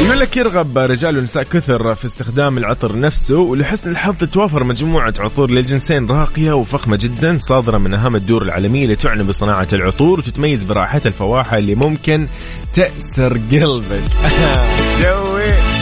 يقول 0.00 0.20
لك 0.20 0.36
يرغب 0.36 0.78
رجال 0.78 1.18
ونساء 1.18 1.42
كثر 1.42 1.94
في 1.94 2.04
استخدام 2.04 2.58
العطر 2.58 2.98
نفسه 2.98 3.38
ولحسن 3.38 3.90
الحظ 3.90 4.16
تتوافر 4.16 4.64
مجموعة 4.64 5.14
عطور 5.18 5.50
للجنسين 5.50 6.06
راقية 6.06 6.52
وفخمة 6.52 6.96
جدا 6.96 7.38
صادرة 7.38 7.78
من 7.78 7.94
أهم 7.94 8.16
الدور 8.16 8.42
العالمية 8.42 8.84
اللي 8.84 8.96
تعنى 8.96 9.22
بصناعة 9.22 9.68
العطور 9.72 10.18
وتتميز 10.18 10.64
برائحتها 10.64 11.08
الفواحة 11.08 11.58
اللي 11.58 11.74
ممكن 11.74 12.26
تأسر 12.74 13.32
قلبك. 13.32 14.02
joy. 15.02 15.75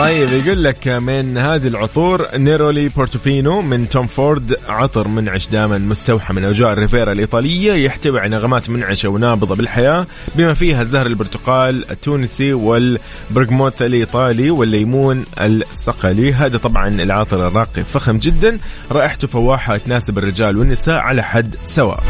طيب 0.00 0.32
يقول 0.32 0.64
لك 0.64 0.88
من 0.88 1.38
هذه 1.38 1.68
العطور 1.68 2.26
Neroli 2.36 2.88
Portofino 2.88 3.60
من 3.60 3.88
Tom 3.88 4.06
Ford 4.06 4.56
عطر 4.68 5.08
منعش 5.08 5.46
دائما 5.46 5.78
مستوحى 5.78 6.34
من 6.34 6.44
اجواء 6.44 6.72
الريفيرا 6.72 7.12
الإيطالية 7.12 7.72
يحتوي 7.72 8.20
على 8.20 8.36
نغمات 8.36 8.70
منعشة 8.70 9.08
ونابضة 9.08 9.54
بالحياة 9.54 10.06
بما 10.34 10.54
فيها 10.54 10.82
الزهر 10.82 11.06
البرتقال 11.06 11.90
التونسي 11.90 12.52
والبرغموت 12.52 13.82
الإيطالي 13.82 14.50
والليمون 14.50 15.24
الصقلي. 15.40 16.32
هذا 16.32 16.58
طبعا 16.58 16.88
العطر 16.88 17.46
الراقي 17.46 17.84
فخم 17.84 18.18
جدا 18.18 18.58
رائحته 18.92 19.28
فواحة 19.28 19.76
تناسب 19.76 20.18
الرجال 20.18 20.56
والنساء 20.56 20.98
على 20.98 21.22
حد 21.22 21.56
سواء. 21.64 22.02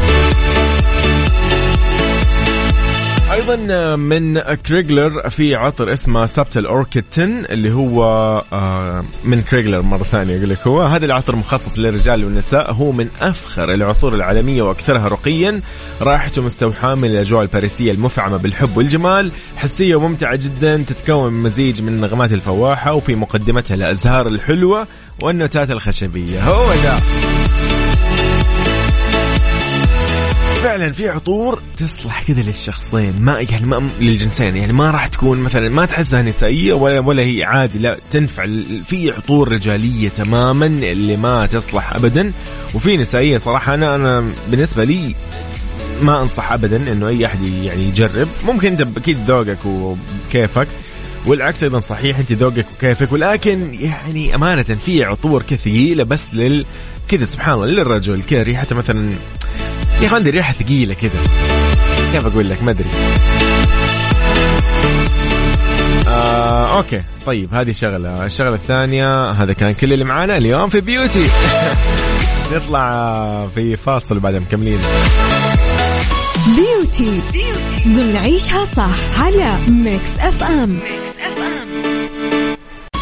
أيضا 3.31 3.95
من 3.95 4.39
Krigler 4.39 5.29
في 5.29 5.55
عطر 5.55 5.93
اسمه 5.93 6.25
Subtle 6.25 6.65
Orchid 6.65 7.03
10 7.11 7.23
اللي 7.25 7.73
هو 7.73 8.03
آه، 8.53 9.03
من 9.23 9.41
Krigler 9.41 9.81
مرة 9.81 10.03
ثانية 10.03 10.35
يقول 10.35 10.49
لك 10.49 10.67
هو. 10.67 10.81
هذا 10.81 11.05
العطر 11.05 11.35
مخصص 11.35 11.77
للرجال 11.77 12.25
والنساء. 12.25 12.71
هو 12.73 12.91
من 12.91 13.07
أفخر 13.21 13.73
العطور 13.73 14.15
العالمية 14.15 14.61
وأكثرها 14.61 15.07
رقيا. 15.07 15.61
رائحته 16.01 16.41
مستوحاة 16.41 16.95
من 16.95 17.05
الأجواء 17.05 17.41
الباريسيه 17.41 17.91
المفعمة 17.91 18.37
بالحب 18.37 18.77
والجمال. 18.77 19.31
حسية 19.57 19.95
وممتعة 19.95 20.35
جدا 20.35 20.77
تتكون 20.77 21.33
من 21.33 21.43
مزيج 21.43 21.81
من 21.81 22.01
نغمات 22.01 22.33
الفواحة 22.33 22.93
وفي 22.93 23.15
مقدمتها 23.15 23.75
الأزهار 23.75 24.27
الحلوة 24.27 24.87
والنوتات 25.21 25.71
الخشبية. 25.71 26.43
هو 26.43 26.73
ده. 26.83 26.97
فعلا 30.61 30.91
في 30.91 31.09
عطور 31.09 31.61
تصلح 31.77 32.23
كذا 32.23 32.41
للشخصين. 32.41 33.13
ما 33.19 33.39
يعني 33.39 33.65
ما 33.65 33.89
للجنسين. 33.99 34.57
يعني 34.57 34.73
ما 34.73 34.91
راح 34.91 35.07
تكون 35.07 35.39
مثلا 35.39 35.69
ما 35.69 35.85
تحسها 35.85 36.21
نسائية 36.21 36.73
ولا 36.73 36.99
ولا 36.99 37.23
هي 37.23 37.43
عادي. 37.43 37.79
لا 37.79 37.97
تنفع 38.11 38.45
في 38.85 39.11
عطور 39.11 39.51
رجالية 39.51 40.09
تماما 40.09 40.65
اللي 40.65 41.17
ما 41.17 41.45
تصلح 41.45 41.95
ابدا. 41.95 42.31
وفي 42.75 42.97
نسائية 42.97 43.37
صراحة 43.37 43.73
أنا 43.73 43.95
أنا 43.95 44.25
بالنسبة 44.47 44.83
لي 44.83 45.15
ما 46.01 46.21
أنصح 46.21 46.51
ابدا 46.51 46.91
إنه 46.91 47.07
أي 47.07 47.25
أحد 47.25 47.43
يعني 47.43 47.83
يجرب. 47.83 48.27
ممكن 48.45 48.67
أنت 48.67 48.97
أكيد 48.97 49.17
ذوقك 49.27 49.65
وكيفك. 49.65 50.67
والعكس 51.25 51.63
أيضا 51.63 51.79
صحيح 51.79 52.19
أنت 52.19 52.31
ذوقك 52.31 52.65
وكيفك. 52.77 53.11
ولكن 53.11 53.77
يعني 53.79 54.35
أمانة 54.35 54.63
في 54.63 55.03
عطور 55.03 55.41
كثيره 55.41 56.03
بس 56.03 56.27
لل 56.33 56.65
كذا 57.07 57.25
سبحان 57.25 57.53
الله 57.53 57.65
للرجل 57.65 58.23
كذا 58.23 58.43
ريحته 58.43 58.75
مثلا 58.75 59.13
يا 60.01 60.07
أخي 60.07 60.15
عندي 60.15 60.29
ريحة 60.29 60.53
ثقيلة 60.53 60.93
كذا 60.93 61.19
كيف 62.13 62.25
أقول 62.25 62.49
لك؟ 62.49 62.63
ما 62.63 62.71
أدري. 62.71 62.85
آه، 66.07 66.77
okay. 66.77 67.01
طيب 67.25 67.53
هذه 67.53 67.71
شغلة. 67.71 68.25
الشغلة 68.25 68.53
الثانية 68.55 69.31
هذا 69.31 69.53
كان 69.53 69.71
كل 69.71 69.93
اللي 69.93 70.05
معانا 70.05 70.37
اليوم 70.37 70.69
في 70.69 70.81
beauty 70.81 71.25
نطلع 72.53 73.47
في 73.55 73.77
فاصل 73.77 74.17
وبعدين 74.17 74.41
مكملين. 74.41 74.79
beauty 76.55 77.21
ضمن 77.87 78.15
عيشها 78.15 78.63
صح 78.65 79.21
على 79.21 79.57
Mix 79.67 80.09
FM 80.19 80.69
Mix 80.69 81.00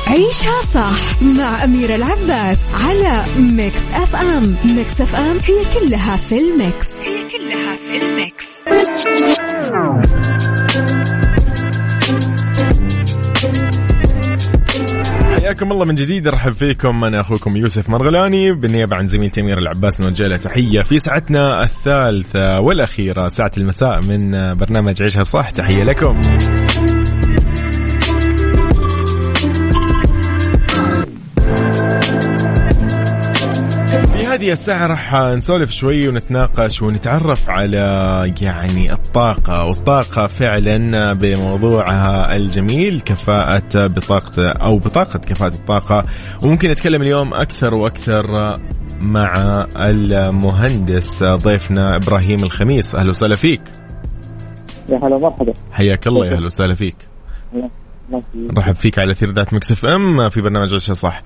عيشها 0.09 0.61
صح 0.73 1.23
مع 1.23 1.63
أميرة 1.63 1.95
العباس 1.95 2.65
على 2.73 3.23
Mix 3.39 3.81
FM. 3.93 4.55
Mix 4.65 5.01
FM 5.01 5.37
هي 5.37 5.79
كلها 5.79 6.15
في 6.17 6.39
ال 6.39 6.49
mix. 6.49 6.87
هي 6.87 7.29
كلها 7.29 7.75
في 7.75 7.97
ال 7.97 8.07
mix. 8.07 8.45
حياكم 15.39 15.71
الله 15.71 15.85
من 15.85 15.95
جديد 15.95 16.27
أرحب 16.27 16.53
فيكم. 16.53 17.03
أنا 17.03 17.19
أخوكم 17.21 17.55
يوسف 17.55 17.89
مرغلاني 17.89 18.51
بالنيابة 18.51 18.95
عن 18.95 19.07
زميلتي 19.07 19.41
أميرة 19.41 19.57
العباس 19.57 20.01
نوجه 20.01 20.27
له 20.27 20.37
تحية 20.37 20.81
في 20.81 20.99
ساعتنا 20.99 21.63
الثالثة 21.63 22.59
والأخيرة 22.59 23.27
ساعة 23.27 23.51
المساء 23.57 24.01
من 24.01 24.53
برنامج 24.53 25.03
عيشها 25.03 25.23
صح. 25.23 25.49
تحية 25.49 25.83
لكم. 25.83 26.21
هذه 34.39 34.51
الساعة 34.51 34.87
راح 34.87 35.13
نسولف 35.13 35.71
شوي 35.71 36.07
ونتناقش 36.07 36.81
ونتعرف 36.81 37.49
على 37.49 38.33
يعني 38.41 38.93
الطاقة 38.93 39.65
والطاقة 39.65 40.27
فعلا 40.27 41.13
بموضوعها 41.13 42.35
الجميل 42.35 42.99
كفاءة 42.99 43.87
بطاقة 43.87 44.49
أو 44.49 44.77
بطاقة 44.77 45.19
كفاءة 45.19 45.53
الطاقة. 45.53 46.05
وممكن 46.43 46.69
نتكلم 46.69 47.01
اليوم 47.01 47.33
أكثر 47.33 47.73
وأكثر 47.73 48.55
مع 48.99 49.65
المهندس 49.77 51.23
ضيفنا 51.23 51.95
إبراهيم 51.95 52.43
الخميس. 52.43 52.95
أهلا 52.95 53.09
وسهلا 53.09 53.35
فيك. 53.35 53.61
يا 54.89 54.97
هلا 54.97 55.17
مرحبا 55.17 55.53
حياك 55.71 56.07
الله 56.07 56.25
يا 56.25 56.35
أهلا 56.35 56.45
وسهلا 56.45 56.75
فيك. 56.75 56.95
نرحب 58.35 58.75
فيك 58.75 58.99
على 58.99 59.15
ذات 59.23 59.53
مكسف 59.53 59.85
إم 59.85 60.29
في 60.29 60.41
برنامج 60.41 60.73
عشاء 60.73 60.95
صح. 60.95 61.23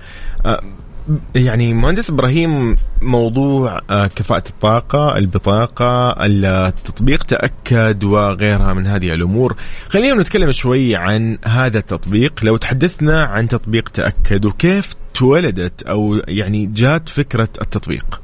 يعني 1.34 1.74
مهندس 1.74 2.10
إبراهيم 2.10 2.76
موضوع 3.02 3.80
آه، 3.90 4.06
كفاءة 4.06 4.48
الطاقة، 4.48 5.18
البطاقة، 5.18 6.26
التطبيق 6.26 7.22
تأكد 7.22 8.04
وغيرها 8.04 8.72
من 8.72 8.86
هذه 8.86 9.14
الأمور. 9.14 9.56
خلينا 9.88 10.14
نتكلم 10.14 10.52
شوي 10.52 10.96
عن 10.96 11.38
هذا 11.44 11.78
التطبيق، 11.78 12.44
لو 12.44 12.56
تحدثنا 12.56 13.24
عن 13.24 13.48
تطبيق 13.48 13.88
تأكد 13.88 14.44
وكيف 14.46 14.94
تولدت 15.14 15.82
أو 15.82 16.14
يعني 16.28 16.66
جات 16.66 17.08
فكرة 17.08 17.48
التطبيق. 17.60 18.20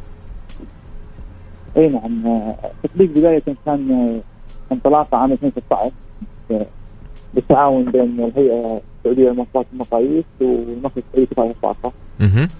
إي 1.76 1.88
نعم 1.88 2.24
التطبيق 2.84 3.10
بداية 3.10 3.42
كان 3.66 4.20
انطلاقة 4.72 5.18
عام 5.18 5.32
2016 5.32 5.92
بالتعاون 7.34 7.90
بين 7.90 8.24
الهيئة 8.24 8.80
السعودية 9.00 9.28
للمواصفات 9.28 9.66
والمقاييس 9.72 10.24
والمصرف 10.40 10.98
السعودي 10.98 11.26
كفاءة 11.26 11.50
الطاقة. 11.50 11.92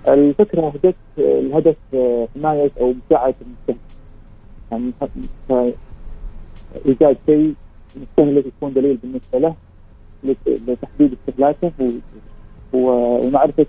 الفكرة 0.09 0.69
هدف 0.69 0.95
الهدف 1.19 1.77
حمايه 2.35 2.71
أو 2.81 2.95
مساعده 3.07 3.35
المستهلك 3.43 3.79
يعني 4.73 5.73
ايجاد 6.87 7.17
شيء 7.27 7.55
المستهلك 7.97 8.47
يكون 8.47 8.73
دليل 8.73 8.97
بالنسبة 8.97 9.39
له 9.39 9.55
لتحديد 10.45 11.17
استهلاكه 11.29 11.73
ومعرفة 12.73 13.67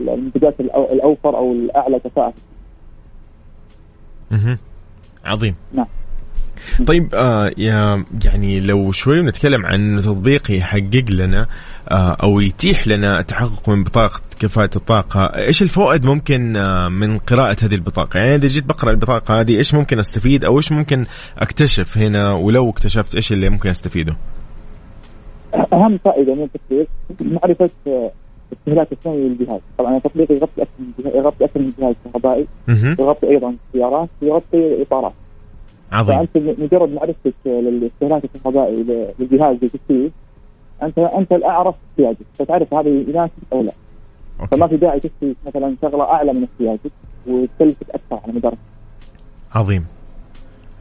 المنتجات 0.00 0.60
الأوفر 0.60 1.36
أو 1.36 1.52
الأعلى 1.52 1.98
كفاءه. 1.98 2.34
عظيم. 5.24 5.54
نعم. 5.74 5.86
طيب 6.86 7.14
آه 7.14 7.50
يا 7.58 8.04
يعني 8.24 8.60
لو 8.60 8.92
شوي 8.92 9.22
نتكلم 9.22 9.66
عن 9.66 10.00
تطبيق 10.04 10.50
يحقق 10.50 11.04
لنا 11.10 11.46
آه 11.90 12.16
أو 12.22 12.40
يتيح 12.40 12.88
لنا 12.88 13.20
التحقق 13.20 13.68
من 13.68 13.84
بطاقة 13.84 14.20
كفاءة 14.40 14.70
الطاقة، 14.76 15.20
إيش 15.20 15.62
الفوائد 15.62 16.06
ممكن 16.06 16.56
آه 16.56 16.88
من 16.88 17.18
قراءة 17.18 17.56
هذه 17.62 17.74
البطاقة؟ 17.74 18.18
يعني 18.18 18.34
إذا 18.34 18.48
جيت 18.48 18.64
بقرأ 18.64 18.90
البطاقة 18.90 19.40
هذه 19.40 19.56
إيش 19.56 19.74
ممكن 19.74 19.98
أستفيد 19.98 20.44
أو 20.44 20.56
إيش 20.56 20.72
ممكن 20.72 21.04
أكتشف 21.38 21.98
هنا 21.98 22.32
ولو 22.32 22.70
اكتشفت 22.70 23.14
إيش 23.14 23.32
اللي 23.32 23.48
ممكن 23.48 23.68
أستفيده؟ 23.68 24.16
أهم 25.72 25.98
فائدة 26.04 26.34
من 26.34 26.42
التطبيق 26.42 26.88
معرفة 27.20 27.70
آه، 27.86 28.10
استهلاك 28.52 28.92
السنوي 28.92 29.28
للجهاز، 29.28 29.60
طبعا 29.78 29.96
التطبيق 29.96 30.32
يغطي 30.32 30.62
أكثر 30.62 31.16
يغطي 31.16 31.44
أكثر 31.44 31.60
من 31.60 31.72
جهاز 31.78 31.94
كهربائي 32.04 32.46
يغطي 32.98 33.28
أيضا 33.28 33.56
سيارات 33.72 34.08
ويغطي 34.22 34.82
اطارات. 34.82 35.12
عظيم. 35.94 36.26
فأنت 36.26 36.58
مجرد 36.58 36.88
معرفتك 36.88 37.34
للاستهلاك 37.46 38.24
الكهربائي 38.24 38.76
للجهاز 39.18 39.56
التكييف 39.62 40.12
انت 40.82 40.98
أنت 40.98 41.32
الاعرف 41.32 41.74
احتياجك 41.90 42.26
فتعرف 42.38 42.74
هذا 42.74 42.88
يناسب 42.88 43.32
أو 43.52 43.62
لا. 43.62 43.72
أوكي. 44.40 44.56
فما 44.56 44.66
في 44.66 44.76
داعي 44.76 45.00
تشتري 45.00 45.36
مثلا 45.46 45.76
شغلة 45.82 46.04
أعلى 46.04 46.32
من 46.32 46.44
احتياجك 46.44 46.92
وتكلفك 47.26 47.90
أكثر 47.90 48.20
على 48.24 48.32
مدار 48.32 48.54
عظيم. 49.52 49.86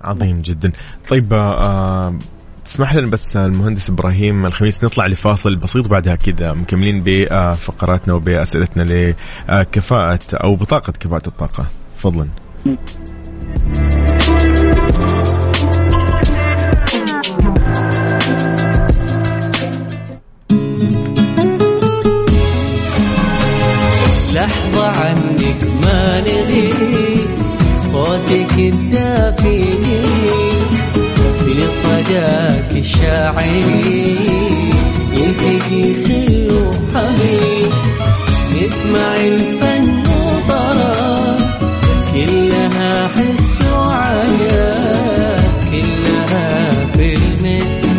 عظيم 0.01 0.37
جدا. 0.37 0.71
طيب 1.09 1.33
آه 1.33 2.13
تسمح 2.65 2.95
لنا 2.95 3.07
بس 3.11 3.37
المهندس 3.37 3.89
إبراهيم 3.89 4.45
الخميس 4.45 4.83
نطلع 4.83 5.07
لفاصل 5.07 5.55
بسيط 5.55 5.87
بعدها 5.87 6.15
كذا 6.15 6.53
مكملين 6.53 7.03
بفقراتنا 7.05 8.13
وبأسئلتنا 8.13 9.13
لكفاءة 9.49 10.19
أو 10.33 10.55
بطاقة 10.55 10.93
كفاءة 10.99 11.27
الطاقة. 11.27 11.65
فضلا 11.95 12.27
صداك 33.13 33.37
الشاعري 33.37 34.17
يلتقي 35.11 35.93
خل 36.03 36.55
وحبيب 36.55 37.73
نسمع 38.61 39.15
الفن 39.15 39.99
وطرا 39.99 41.37
كلها 42.13 43.07
حس 43.07 43.65
وعجب 43.65 45.39
كلها 45.71 46.71
في 46.93 47.13
ال 47.15 47.97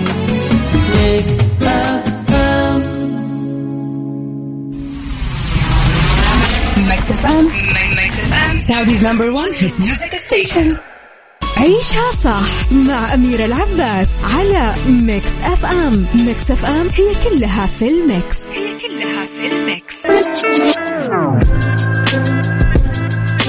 mix 0.95 1.39
Mix 1.63 2.35
FM 2.35 2.83
Mix 6.89 7.11
FM 7.11 8.59
Saudi's 8.59 9.07
number 9.07 9.31
1 9.31 9.51
hit 9.61 9.81
music 9.81 10.17
station 10.17 10.77
عيشها 11.65 12.17
صح 12.17 12.73
مع 12.73 13.15
أميرة 13.15 13.45
العباس 13.45 14.09
على 14.25 14.75
Mix 14.89 15.31
FM. 15.43 16.07
Mix 16.15 16.51
FM 16.51 16.87
هي 16.89 17.15
كلها 17.25 17.67
في 17.67 17.89
ال 17.89 18.00
mix. 18.00 18.47
هي 18.47 18.79
كلها 18.79 19.27
في 19.27 19.57
ال 19.57 19.64
mix. 19.64 19.95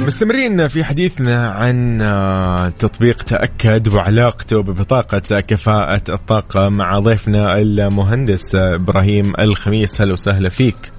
مستمرين 0.06 0.68
في 0.68 0.84
حديثنا 0.84 1.50
عن 1.50 2.02
آه، 2.02 2.70
تطبيق 2.70 3.24
تأكد 3.24 3.94
وعلاقته 3.94 4.62
ببطاقة 4.62 5.40
كفاءة 5.40 6.02
الطاقة 6.10 6.70
مع 6.70 7.00
ضيفنا 7.00 7.58
المهندس 7.58 8.56
إبراهيم 8.56 9.34
الخميس. 9.40 10.02
هلا 10.02 10.14
وسهلا 10.14 10.50
فيك. 10.50 10.92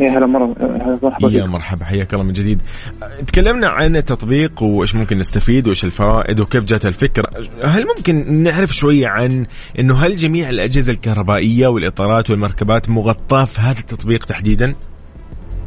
يا 0.00 0.10
هلا 0.10 0.26
مرة 0.26 0.54
مرحبا 1.02 1.28
يا 1.30 1.46
مرحبا 1.46 1.84
حياك 1.84 2.14
الله 2.14 2.24
من 2.24 2.32
جديد. 2.32 2.62
تكلمنا 3.26 3.68
عن 3.68 3.96
التطبيق 3.96 4.62
وإيش 4.62 4.94
ممكن 4.94 5.18
نستفيد 5.18 5.66
وإيش 5.66 5.84
الفوائد 5.84 6.40
وكيف 6.40 6.64
جات 6.64 6.86
الفكرة. 6.86 7.24
هل 7.64 7.84
ممكن 7.96 8.32
نعرف 8.42 8.72
شوية 8.72 9.08
عن 9.08 9.46
إنه 9.78 9.94
هل 9.94 10.16
جميع 10.16 10.48
الأجهزة 10.48 10.92
الكهربائية 10.92 11.66
والإطارات 11.66 12.30
والمركبات 12.30 12.90
مغطاة 12.90 13.44
في 13.44 13.60
هذا 13.60 13.78
التطبيق 13.80 14.24
تحديدا؟ 14.24 14.74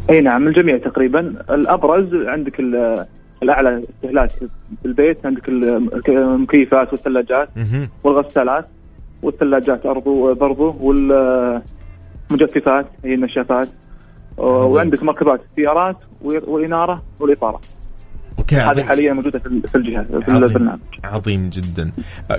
إي 0.09 0.21
نعم 0.21 0.47
الجميع 0.47 0.77
تقريبا. 0.77 1.19
الأبرز 1.49 2.09
عندك 2.27 2.59
ال- 2.59 3.05
الأعلى 3.43 3.83
استهلاك 3.97 4.29
في 4.29 4.47
البيت 4.85 5.25
عندك 5.25 5.49
المكيفات 6.09 6.91
والثلاجات. 6.93 7.49
والغسالات 8.03 8.67
والثلاجات 9.23 9.87
برضو 9.87 10.33
برضو 10.33 10.75
والمجففات 10.79 12.85
هي 13.05 13.13
النشافات 13.13 13.69
وعندك 14.37 15.03
مركبات 15.03 15.41
السيارات 15.51 15.97
والاناره 16.21 17.03
والإطارات. 17.19 17.61
okay 18.39 18.55
هذه. 18.55 18.83
حاليا 18.83 19.13
موجودة 19.13 19.39
في 19.39 19.61
في 19.67 19.75
الجهاز 19.75 20.05
في 20.05 20.31
عظيم. 20.31 20.43
البرنامج. 20.43 20.79
عظيم 21.03 21.49
جدا. 21.49 21.91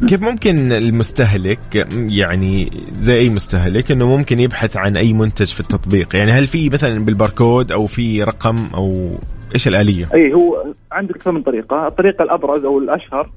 كيف 0.08 0.22
ممكن 0.22 0.72
المستهلك 0.72 1.88
يعني 2.08 2.70
زي 2.92 3.14
أي 3.14 3.30
مستهلك 3.30 3.90
إنه 3.90 4.16
ممكن 4.16 4.40
يبحث 4.40 4.76
عن 4.76 4.96
أي 4.96 5.12
منتج 5.12 5.52
في 5.52 5.60
التطبيق؟ 5.60 6.16
يعني 6.16 6.30
هل 6.30 6.46
في 6.46 6.70
مثلا 6.70 7.04
بالباركود 7.04 7.72
أو 7.72 7.86
في 7.86 8.22
رقم 8.22 8.56
أو 8.74 9.10
إيش 9.54 9.68
الآلية؟ 9.68 10.04
أي 10.14 10.34
هو 10.34 10.64
عندك 10.92 11.16
أكثر 11.16 11.32
من 11.32 11.42
طريقة، 11.42 11.86
الطريقة 11.86 12.22
الأبرز 12.22 12.64
أو 12.64 12.78
الأشهر 12.78 13.30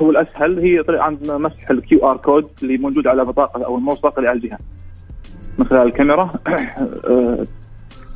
والاسهل 0.00 0.58
هي 0.58 0.82
طريقة 0.82 1.02
عند 1.02 1.30
مسح 1.30 1.70
ال 1.70 2.10
QR 2.10 2.16
code 2.16 2.48
اللي 2.62 2.76
موجود 2.76 3.06
على 3.06 3.22
البطاقه 3.22 3.64
أو 3.64 3.78
الملصق 3.78 4.18
اللي 4.18 4.28
على 4.28 4.36
الجهاز. 4.36 4.60
من 5.58 5.66
خلال 5.66 5.86
الكاميرا 5.86 6.30
آه، 6.46 7.44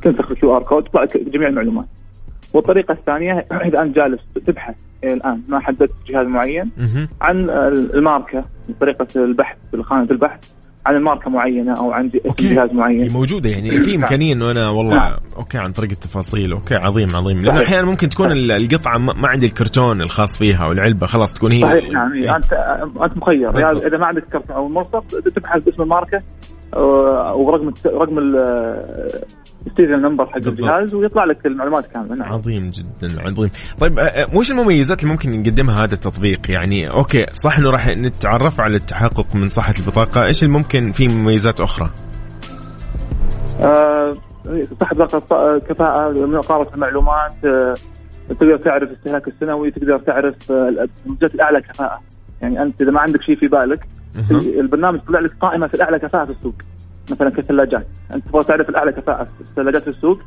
تمسح 0.05 0.31
ال 0.31 0.55
QR 0.57 0.63
code 0.63 0.83
تطلع 0.83 1.03
لك 1.03 1.17
جميع 1.17 1.47
المعلومات. 1.47 1.85
والطريقة 2.53 2.91
الثانية 2.91 3.45
إذا 3.67 3.81
أنت 3.81 3.95
جالس 3.95 4.19
تبحث 4.47 4.75
الآن 5.03 5.41
ما 5.47 5.59
حددت 5.59 5.91
جهاز 6.09 6.27
معين. 6.27 6.71
عن 7.21 7.49
الماركة 7.93 8.45
طريقة 8.81 9.07
البحث 9.15 9.57
في 9.71 9.83
خانة 9.83 10.07
البحث 10.11 10.39
عن 10.85 10.95
الماركة 10.95 11.29
معينة 11.31 11.77
أو 11.79 11.91
عن 11.91 12.11
جهاز 12.39 12.73
معين. 12.73 13.11
موجودة 13.11 13.49
يعني 13.49 13.79
في 13.79 13.95
إمكانية 13.95 14.33
إنه 14.33 14.51
أنا 14.51 14.69
والله 14.69 14.95
نعم. 14.95 15.13
okay 15.37 15.57
عن 15.57 15.71
طريق 15.71 15.89
التفاصيل 15.91 16.51
أوكي 16.51 16.75
عظيم 16.75 17.15
عظيم 17.15 17.41
لأنه 17.41 17.55
صحيح. 17.57 17.69
أحيانا 17.69 17.87
ممكن 17.87 18.09
تكون 18.09 18.31
ال- 18.31 18.51
القطعة 18.51 18.97
ما 18.97 19.27
عندي 19.27 19.45
الكرتون 19.45 20.01
الخاص 20.01 20.37
فيها 20.37 20.67
والعلبه 20.67 21.05
خلاص 21.07 21.33
تكون 21.33 21.51
هي 21.51 21.61
صحيح 21.61 21.89
نعم 21.91 22.13
إيه. 22.13 22.35
انت 22.35 22.53
أنت 23.03 23.17
مخير 23.17 23.51
بالضبط. 23.51 23.59
يعني 23.59 23.87
إذا 23.87 23.97
ما 23.97 24.05
عندك 24.05 24.23
كرت 24.23 24.51
أو 24.51 24.67
ملصق 24.69 25.03
تبحث 25.35 25.63
باسم 25.63 25.81
الماركة 25.81 26.21
آه، 26.73 27.35
ورقم 27.35 27.73
رقم 27.85 28.17
ال 29.67 29.72
serial 29.72 30.01
number 30.01 30.25
حق. 30.25 30.37
الجهاز 30.37 30.95
ويطلع 30.95 31.25
لك 31.25 31.45
المعلومات 31.45 31.87
كاملة. 31.87 32.15
نعم. 32.15 32.33
عظيم 32.33 32.71
جدا 32.71 33.21
عظيم. 33.21 33.49
طيب 33.79 33.99
وش 34.33 34.51
المميزات 34.51 35.03
اللي 35.03 35.11
ممكن 35.11 35.45
يقدمها 35.45 35.83
هذا 35.83 35.93
التطبيق؟ 35.93 36.51
يعني 36.51 36.89
okay 36.89 37.25
صح 37.45 37.57
إنه 37.57 37.69
راح 37.71 37.87
نتعرف 37.87 38.61
على 38.61 38.75
التحقق 38.77 39.35
من 39.35 39.47
صحة 39.47 39.73
البطاقة 39.79 40.25
إيش 40.25 40.43
اللي 40.43 40.53
ممكن 40.53 40.91
في 40.91 41.07
مميزات 41.07 41.61
أخرى؟ 41.61 41.89
آه، 43.61 44.13
صح 44.81 44.93
بطاقه 44.93 45.59
كفاءة 45.59 46.25
مقارنه 46.25 46.73
المعلومات 46.73 47.45
آه، 47.45 47.73
تقدر 48.29 48.57
تعرف 48.57 48.89
استهلاك 48.91 49.27
السنوي 49.27 49.71
تقدر 49.71 49.97
تعرف 49.97 50.51
المنتجات 50.51 51.35
الأعلى 51.35 51.61
كفاءة. 51.61 52.01
يعني 52.41 52.61
أنت 52.61 52.81
إذا 52.81 52.91
ما 52.91 53.01
عندك 53.01 53.21
شيء 53.21 53.39
في 53.39 53.47
بالك. 53.47 53.87
البرنامج 54.59 54.99
طلع 54.99 55.19
لك 55.19 55.31
قائمة 55.41 55.67
في 55.67 55.73
الأعلى 55.73 55.99
كفاءة 55.99 56.25
في 56.25 56.31
السوق. 56.31 56.53
مثلا 57.11 57.29
كالثلاجات 57.29 57.87
أنت 58.13 58.27
تبغى 58.27 58.43
تعرف 58.43 58.69
الأعلى 58.69 58.91
كفاءة 58.91 59.23
في 59.23 59.41
الثلاجات 59.41 59.81
في 59.81 59.87
السوق 59.87 60.19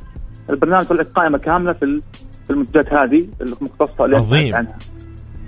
البرنامج 0.51 0.85
طلع 0.85 1.03
قائمة 1.03 1.39
كاملة 1.39 1.73
في 1.73 1.83
ال- 1.85 2.03
في 2.45 2.51
المنتجات 2.51 2.93
هذه 2.93 3.29
المختصه 3.41 4.05
اللي 4.05 4.17
عظيم. 4.17 4.55
عنها. 4.55 4.79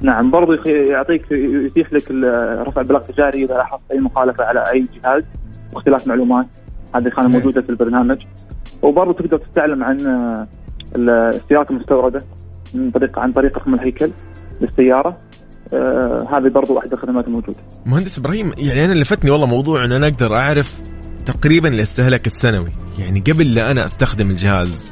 نعم 0.03 0.31
برضو 0.31 0.53
يعطيك 0.66 1.22
يتيح 1.33 1.93
لك 1.93 2.11
رفع 2.68 2.81
البلاغ 2.81 3.01
التجاري 3.01 3.45
إذا 3.45 3.55
لاحظت 3.55 3.83
أي 3.93 4.01
مخالفة 4.01 4.45
على 4.45 4.64
أي 4.72 4.83
جهاز 4.83 5.22
واختلاف 5.74 6.07
معلومات. 6.09 6.47
هذه 6.95 7.09
خانه 7.11 7.28
نعم. 7.28 7.37
موجودة 7.39 7.61
في 7.62 7.70
البرنامج. 7.70 8.22
وبرضو 8.83 9.12
تقدر 9.12 9.39
تستعلم 9.39 9.85
عن 9.85 10.07
آه، 10.07 10.47
السيارات 10.97 11.70
المستوردة 11.70 12.22
من 12.74 12.91
طريق 12.91 13.18
عن 13.18 13.33
طريق 13.33 13.59
رقم 13.59 13.74
الهيكل 13.74 14.11
للسيارة. 14.61 15.18
آه 15.74 16.26
هذه 16.33 16.49
برضو 16.49 16.78
احد 16.78 16.93
الخدمات 16.93 17.26
الموجودة. 17.26 17.59
مهندس 17.87 18.18
إبراهيم 18.18 18.53
يعني 18.59 18.85
أنا 18.85 18.93
لفتني 18.95 19.31
والله 19.31 19.47
موضوع 19.47 19.85
إن 19.85 19.93
أنا 19.93 20.07
أقدر 20.09 20.35
أعرف 20.35 20.81
تقريبا 21.27 21.68
الاستهلاك 21.68 22.27
السنوي 22.27 22.71
يعني 22.99 23.21
قبل 23.21 23.55
لا 23.55 23.71
أنا 23.71 23.85
أستخدم 23.85 24.31
الجهاز 24.31 24.91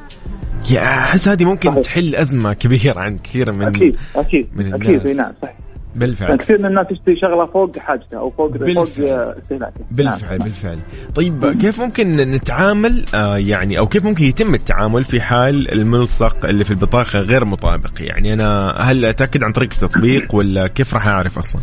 يا 0.71 0.81
أحس 0.81 1.29
هذه 1.29 1.45
ممكن 1.45 1.71
صحيح. 1.71 1.83
تحل 1.83 2.15
أزمة 2.15 2.53
كبيرة 2.53 3.01
عند 3.01 3.21
كثير 3.21 3.53
من 3.53 3.63
أكيد 3.67 3.97
أكيد 4.17 4.49
من 4.57 4.75
الناس. 4.75 5.07
إي 5.07 5.15
نعم 5.15 5.33
صح 5.43 5.55
بالفعل 5.97 6.29
يعني 6.29 6.41
كثير 6.43 6.59
من 6.59 6.67
الناس 6.67 6.87
تشتري 6.91 7.17
شغلة 7.21 7.47
فوق 7.47 7.79
حاجته 7.79 8.19
أو 8.19 8.31
فوق 8.31 8.51
بالفعل. 8.51 8.75
فوق 8.75 9.09
آه، 9.09 9.37
استهلاكه 9.43 9.81
بالفعل 9.91 10.31
نعم. 10.31 10.39
بالفعل 10.39 10.79
طيب 11.15 11.59
كيف 11.61 11.81
ممكن 11.81 12.17
نتعامل 12.17 13.05
آه 13.15 13.37
يعني 13.39 13.79
أو 13.79 13.87
كيف 13.87 14.05
ممكن 14.05 14.25
يتم 14.25 14.55
التعامل 14.55 15.05
في 15.05 15.21
حال 15.21 15.73
الملصق 15.73 16.47
اللي 16.47 16.65
في 16.65 16.71
البطاقة 16.71 17.19
غير 17.19 17.45
مطابق 17.45 17.91
يعني 18.01 18.33
أنا 18.33 18.71
هل 18.79 19.05
أتأكد 19.05 19.45
عن 19.45 19.53
طريق 19.53 19.69
التطبيق 19.73 20.35
ولا 20.35 20.67
كيف 20.67 20.95
راح 20.95 21.09
أعرف 21.09 21.39
أصلا 21.39 21.63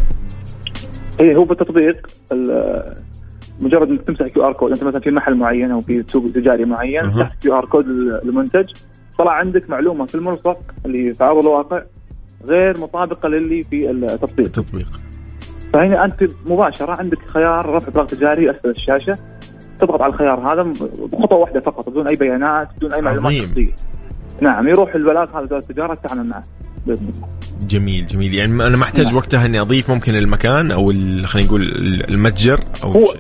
إي 1.22 1.30
إيه، 1.30 1.36
هو 1.36 1.44
بالتطبيق 1.44 2.08
ال- 2.32 2.96
مجرد 3.62 3.90
إنك 3.90 4.02
تمسح 4.02 4.28
QR 4.28 4.54
code 4.54 4.72
أنت 4.72 4.84
مثلا 4.84 5.02
في 5.02 5.10
محل 5.12 5.36
معين 5.36 5.72
أو 5.72 5.80
في 5.80 6.04
سوق 6.08 6.26
تجاري 6.26 6.66
معين. 6.66 7.12
مسحت 7.20 7.42
QR 7.42 7.66
code 7.66 7.86
المنتج 8.24 8.66
طلع 9.18 9.32
عندك 9.32 9.70
معلومة 9.70 10.06
في 10.06 10.16
الملصق 10.16 10.58
اللي 10.86 11.14
في 11.14 11.24
ارض 11.24 11.38
الواقع 11.38 11.82
غير 12.46 12.80
مطابقة 12.80 13.30
للي 13.30 13.64
في 13.64 13.92
التطبيق 13.92 14.46
التطبيق 14.46 14.88
فهنا 15.74 16.06
أنت 16.06 16.24
مباشرة 16.50 16.96
عندك 17.00 17.18
خيار 17.28 17.76
رفع 17.76 17.92
بلاغ 17.92 18.06
تجاري 18.06 18.52
أسفل 18.52 18.70
الشاشة 18.70 19.20
تضغط 19.80 20.02
على 20.02 20.14
الخيار 20.14 20.54
هذا 20.54 20.62
بخطوه 21.14 21.38
واحدة 21.38 21.60
فقط 21.60 21.90
بدون 21.90 22.08
أي 22.08 22.16
بيانات 22.16 22.68
بدون 22.78 22.94
أي 22.94 23.02
معلومات. 23.02 23.34
شخصية 23.34 23.72
نعم 24.42 24.68
يروح 24.68 24.96
البلاغ 24.96 25.40
هذا 25.40 25.58
التجارة 25.58 25.94
تتعامل 25.96 26.30
معه 26.30 26.44
بإذن 26.88 27.08
الله 27.16 27.28
جميل 27.68 28.08
جميل 28.08 28.34
يعني 28.34 28.52
أنا 28.52 28.78
ما 28.78 28.84
أحتاج 28.84 29.06
نعم. 29.06 29.16
وقتها 29.16 29.46
إني 29.46 29.60
أضيف 29.60 29.92
ممكن 29.92 30.16
المكان 30.16 30.72
أو 30.72 30.92
خلينا 31.26 31.48
نقول 31.48 31.62
ال- 31.62 32.10
المتجر 32.10 32.60
أو 32.84 32.92
هو. 32.92 33.14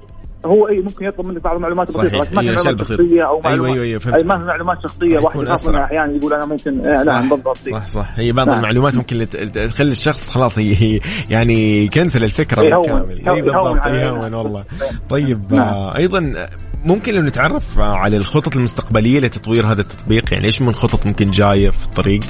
هو 0.46 0.68
اي 0.68 0.80
ممكن 0.80 1.06
يطلب 1.06 1.28
منك 1.28 1.44
بعض 1.44 1.56
المعلومات 1.56 1.90
صحيح. 1.90 2.06
بسيطه 2.22 2.36
ما 2.36 2.42
هي 2.42 2.46
معلومات 2.46 2.76
بسيطة. 2.76 3.04
شخصية 3.04 3.24
أو 3.28 3.34
أيوة، 3.36 3.42
معلومات 3.44 3.72
أيوة، 3.72 3.84
أيوة، 3.86 4.00
فهمت. 4.00 4.16
أي 4.16 4.24
ما 4.24 4.38
في 4.38 4.48
معلومات 4.48 4.78
شخصية 4.84 5.20
واحد. 5.20 5.38
منها 5.38 5.84
أحيانا 5.84 6.16
يقول 6.16 6.34
أنا 6.34 6.46
ممكن 6.46 6.82
نعم 7.08 7.30
بالضبط 7.30 7.58
صح 7.58 7.88
صح 7.88 8.12
هي 8.16 8.32
بعض 8.32 8.48
نعم. 8.48 8.58
المعلومات 8.58 8.96
ممكن 8.96 9.28
تخلي 9.54 9.92
الشخص 9.92 10.30
خلاص 10.30 10.60
هي 10.60 10.76
هي 10.76 11.00
يعني 11.30 11.86
يكنسل 11.86 12.24
الفكرة 12.24 12.62
يهون. 12.64 13.02
بالكامل 13.04 13.30
اي 13.30 13.42
بالضبط. 13.42 13.86
يهون 13.88 14.34
والله 14.34 14.64
طيب 15.10 15.54
نعم. 15.54 15.68
آه 15.74 15.98
أيضا 15.98 16.34
ممكن 16.86 17.14
لو 17.14 17.22
نتعرف 17.22 17.80
على 17.80 18.18
الخطط 18.18 18.56
المستقبلية 18.56 19.20
لتطوير 19.20 19.66
هذا 19.66 19.82
التطبيق 19.82 20.34
يعني 20.34 20.46
إيش 20.46 20.62
من 20.62 20.74
خطط 20.74 21.06
ممكن 21.06 21.32
جاية 21.32 21.70
في 21.70 21.86
الطريق 21.86 22.22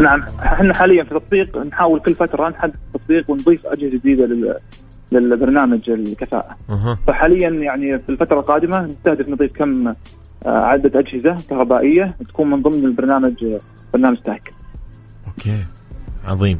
نعم 0.00 0.22
إحنا 0.42 0.74
حاليا 0.74 1.04
في 1.04 1.12
التطبيق 1.16 1.56
نحاول 1.66 2.00
كل 2.00 2.14
فترة 2.14 2.48
نحدث 2.48 2.74
التطبيق 2.94 3.30
ونضيف 3.30 3.66
أجهزة 3.66 3.98
جديدة 3.98 4.24
للبرنامج 5.12 5.90
الكفاءة. 5.90 6.56
أها. 6.70 6.98
فحاليا 7.06 7.48
يعني 7.48 7.98
في 7.98 8.08
الفترة 8.08 8.40
القادمة 8.40 8.86
نستهدف 8.86 9.28
نضيف 9.28 9.52
كم 9.52 9.88
آه، 9.88 9.94
عدة 10.46 11.00
أجهزة 11.00 11.36
كهربائية 11.50 12.16
تكون 12.28 12.50
من 12.50 12.62
ضمن 12.62 12.84
البرنامج 12.84 13.34
برنامج 13.92 14.16
تأكد. 14.16 14.52
okay. 15.26 15.64
عظيم. 16.26 16.58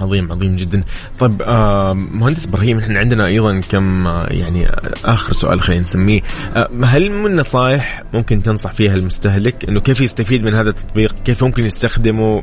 عظيم 0.00 0.32
عظيم 0.32 0.56
جدا. 0.56 0.84
طيب 1.20 1.42
آه 1.42 1.92
مهندس 1.92 2.48
إبراهيم 2.48 2.78
إحنا 2.78 2.98
عندنا 2.98 3.26
أيضا 3.26 3.60
كم 3.70 4.06
آه 4.06 4.26
يعني 4.26 4.66
آخر 5.04 5.32
سؤال 5.32 5.60
خلينا 5.60 5.80
نسميه. 5.80 6.20
آه 6.56 6.68
هل 6.84 7.10
من 7.10 7.36
نصائح 7.36 8.02
ممكن 8.14 8.42
تنصح 8.42 8.72
فيها 8.72 8.94
المستهلك 8.94 9.68
إنه 9.68 9.80
كيف 9.80 10.00
يستفيد 10.00 10.44
من 10.44 10.54
هذا 10.54 10.70
التطبيق؟ 10.70 11.14
كيف 11.24 11.44
ممكن 11.44 11.64
يستخدمه؟ 11.64 12.42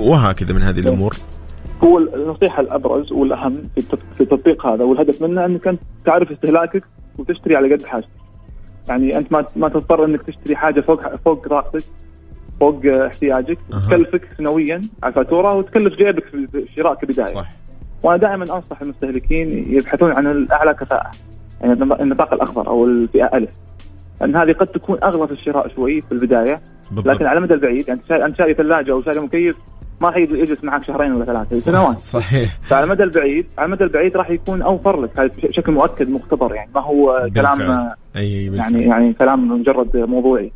وهكذا 0.00 0.52
من 0.52 0.62
هذه 0.62 0.78
الأمور. 0.80 1.16
هو 1.84 1.98
النصيحة 1.98 2.60
الأبرز 2.62 3.12
والأهم 3.12 3.50
في 3.74 3.80
التط- 3.80 4.14
في 4.14 4.20
التطبيق 4.20 4.66
هذا. 4.66 4.84
والهدف 4.84 5.22
منه 5.22 5.44
أنك 5.44 5.68
أنت 5.68 5.80
تعرف 6.04 6.30
استهلاكك 6.32 6.84
وتشتري 7.18 7.56
على 7.56 7.74
قد 7.74 7.84
حاجتك. 7.84 8.08
يعني 8.88 9.18
أنت 9.18 9.32
ما 9.32 9.44
ما 9.56 9.68
تضطر 9.68 10.04
أنك 10.04 10.22
تشتري 10.22 10.56
حاجة 10.56 10.80
فوق 10.80 11.16
فوق 11.16 11.48
طاقتك 11.48 11.84
فوق 12.60 12.86
احتياجك 12.86 13.58
أها. 13.72 13.86
تكلفك 13.88 14.28
سنويا 14.38 14.74
على 15.02 15.10
الفاتورة 15.10 15.54
وتكلف 15.54 15.94
جيبك 15.94 16.24
في 16.24 16.48
الشراء 16.54 16.94
كبداية 16.94 17.26
صح. 17.34 17.48
وأنا 18.04 18.16
دائما 18.18 18.56
أنصح 18.56 18.80
المستهلكين 18.82 19.74
يبحثون 19.74 20.12
عن 20.16 20.26
الأعلى 20.26 20.74
كفاءة 20.74 21.10
يعني 21.60 21.72
النطاق 21.82 22.32
الأخضر 22.34 22.66
أو 22.68 22.84
الفئة 22.84 23.30
ألف. 23.34 23.50
لأن 24.20 24.36
هذه 24.36 24.52
قد 24.52 24.66
تكون 24.66 24.98
أغلى 25.04 25.26
في 25.26 25.32
الشراء 25.32 25.68
شوي 25.68 26.00
في 26.00 26.12
البداية 26.12 26.60
بالضبط. 26.90 27.06
لكن 27.06 27.26
على 27.26 27.38
المدى 27.38 27.54
البعيد 27.54 27.88
يعني 27.88 28.00
انت 28.26 28.36
شاري 28.38 28.54
ثلاجة 28.54 28.92
أو 28.92 29.02
شاري 29.02 29.20
مكيف 29.20 29.56
ما 30.00 30.08
راح 30.08 30.16
يجلس 30.16 30.64
معك 30.64 30.82
شهرين 30.82 31.12
ولا 31.12 31.24
ثلاثة 31.24 31.56
سنوات. 31.56 32.00
صحيح. 32.00 32.58
فعلى 32.62 32.84
المدى 32.84 33.02
البعيد 33.02 33.46
على 33.58 33.66
المدى 33.66 33.84
البعيد 33.84 34.16
راح 34.16 34.30
يكون 34.30 34.62
أوفر 34.62 35.00
لك 35.00 35.10
هذا 35.18 35.30
بشكل 35.48 35.72
مؤكد 35.72 36.08
مختبر 36.08 36.54
يعني 36.54 36.70
ما 36.74 36.80
هو 36.80 37.28
كلام 37.34 37.58
بالفعل. 37.58 37.94
يعني 38.14 38.82
يعني 38.82 39.12
كلام 39.12 39.60
مجرد 39.60 39.96
موضوعي. 39.96 40.52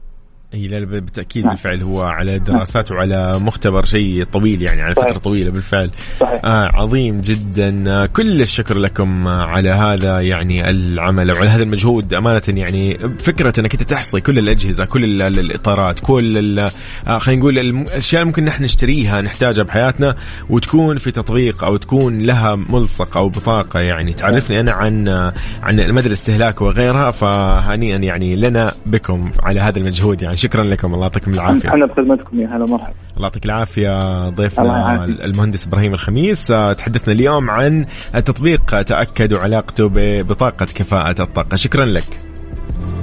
اي 0.55 0.69
لا 0.69 0.85
بالتأكيد 0.85 1.45
نعم. 1.45 1.55
بالفعل 1.55 1.83
هو 1.83 2.03
على 2.03 2.39
دراسات 2.39 2.93
وعلى 2.93 3.39
مختبر 3.39 3.85
شيء 3.85 4.25
طويل 4.25 4.63
يعني 4.63 4.83
على 4.83 4.95
صحيح. 4.95 5.09
فترة 5.09 5.19
طويلة 5.19 5.51
بالفعل. 5.51 5.91
صحيح. 6.21 6.41
آه 6.45 6.71
عظيم 6.75 7.21
جدا. 7.21 7.85
آه 7.91 8.07
كل 8.07 8.43
الشكر 8.43 8.79
لكم 8.79 9.27
آه 9.27 9.43
على 9.43 9.69
هذا 9.71 10.21
يعني 10.21 10.71
العمل 10.71 11.33
وعلى 11.33 11.49
هذا 11.51 11.63
المجهود. 11.63 12.15
أمانة 12.15 12.43
يعني 12.49 12.99
فكرة 13.19 13.53
أنك 13.61 13.73
أنت 13.73 13.83
تحصي 13.83 14.21
كل 14.21 14.39
الأجهزة 14.39 14.85
كل 14.85 15.05
ال- 15.05 15.23
ال- 15.23 15.39
الإطارات 15.39 16.01
كل 16.01 16.39
ال- 16.39 16.71
آه 17.09 17.19
خلينا 17.19 17.41
نقول 17.41 17.59
اللي 17.59 17.87
ممكن 18.25 18.45
نحن 18.45 18.65
نشتريها 18.65 19.21
نحتاجها 19.21 19.63
بحياتنا 19.63 20.17
وتكون 20.51 20.99
في 20.99 21.11
تطبيق 21.11 21.65
أو 21.65 21.77
تكون 21.77 22.19
لها 22.19 22.55
ملصق 22.55 23.17
أو 23.17 23.29
بطاقة 23.29 23.81
يعني. 23.81 24.13
تعرفني 24.13 24.61
أنا 24.61 24.73
عن 24.73 25.09
آه 25.09 25.33
عن 25.63 25.77
مدى 25.91 26.07
الاستهلاك 26.07 26.61
وغيرها 26.61 27.11
فهنيئا 27.11 27.97
يعني 27.97 28.37
لنا 28.37 28.73
بكم 28.87 29.33
على 29.43 29.61
هذا 29.61 29.79
المجهود 29.79 30.23
يعني. 30.23 30.37
شكرا 30.43 30.65
لكم. 30.65 30.95
الله 30.95 31.03
يعطيكم 31.03 31.35
العافية. 31.35 31.69
إحنا 31.69 31.87
بخدمتكم 31.87 32.39
يا 32.41 32.47
هلا 32.47 32.67
مرحبا. 32.67 32.93
الله 33.17 33.23
يعطيك 33.27 33.45
العافية 33.45 34.13
الله 34.19 34.29
ضيفنا. 34.29 35.05
المهندس 35.05 35.67
إبراهيم 35.67 35.93
الخميس. 35.95 36.51
آه، 36.51 36.73
تحدثنا 36.73 37.13
اليوم 37.15 37.51
عن 37.51 37.87
التطبيق. 38.15 38.83
تأكد 38.83 39.33
وعلاقته 39.33 39.89
ببطاقة 39.95 40.67
كفاءة 40.75 41.23
الطاقة. 41.23 41.57
شكرا 41.57 41.85
لك. 41.85 42.19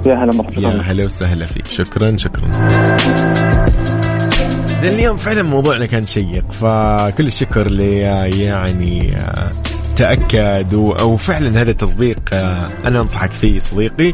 يا 0.06 0.14
هلا 0.14 0.32
مرحبا. 0.36 0.60
يا 0.60 0.82
هلا 0.82 1.04
وسهلا 1.04 1.46
فيك. 1.46 1.68
شكرا 1.68 2.16
شكرا. 2.16 2.50
اليوم 4.82 5.16
فعلا 5.16 5.42
موضوعنا 5.42 5.86
كان 5.86 6.02
شيق 6.02 6.52
فكل 6.52 7.26
الشكر 7.26 7.66
اللي 7.66 7.96
يعني 7.98 9.16
آه، 9.16 9.50
تأكد 9.96 10.74
و- 10.74 10.92
أو 10.92 11.16
فعلا 11.16 11.62
هذا 11.62 11.70
التطبيق 11.70 12.18
آه، 12.32 12.66
أنا 12.84 13.00
أنصحك 13.00 13.32
فيه 13.32 13.58
صديقي. 13.58 14.12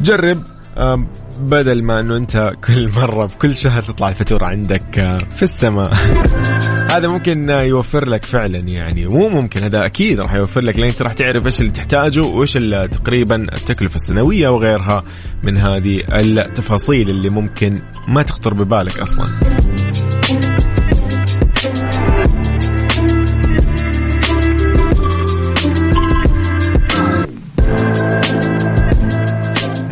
جرب 0.00 0.42
بدل 1.40 1.84
ما 1.84 2.00
انه 2.00 2.16
انت 2.16 2.52
كل 2.64 2.90
مرة 2.96 3.26
بكل 3.26 3.56
شهر 3.56 3.82
تطلع 3.82 4.08
الفاتورة 4.08 4.46
عندك 4.46 5.18
في 5.36 5.42
السماء. 5.42 5.94
هذا 6.94 7.08
ممكن 7.08 7.50
يوفر 7.50 8.08
لك 8.08 8.24
فعلا 8.24 8.58
يعني. 8.58 9.06
مو 9.06 9.28
ممكن 9.28 9.60
هذا 9.60 9.86
أكيد 9.86 10.20
راح 10.20 10.34
يوفر 10.34 10.60
لك 10.60 10.78
لأن 10.78 10.88
أنت 10.88 11.02
راح 11.02 11.12
تعرف 11.12 11.46
إيش 11.46 11.60
اللي 11.60 11.72
تحتاجه 11.72 12.20
وإيش 12.20 12.52
تقريبا 12.92 13.36
التكلفة 13.36 13.96
السنوية 13.96 14.48
وغيرها 14.48 15.04
من 15.44 15.58
هذه 15.58 16.02
التفاصيل 16.12 17.10
اللي 17.10 17.28
ممكن 17.28 17.78
ما 18.08 18.22
تخطر 18.22 18.54
ببالك 18.54 18.98
أصلا. 18.98 19.24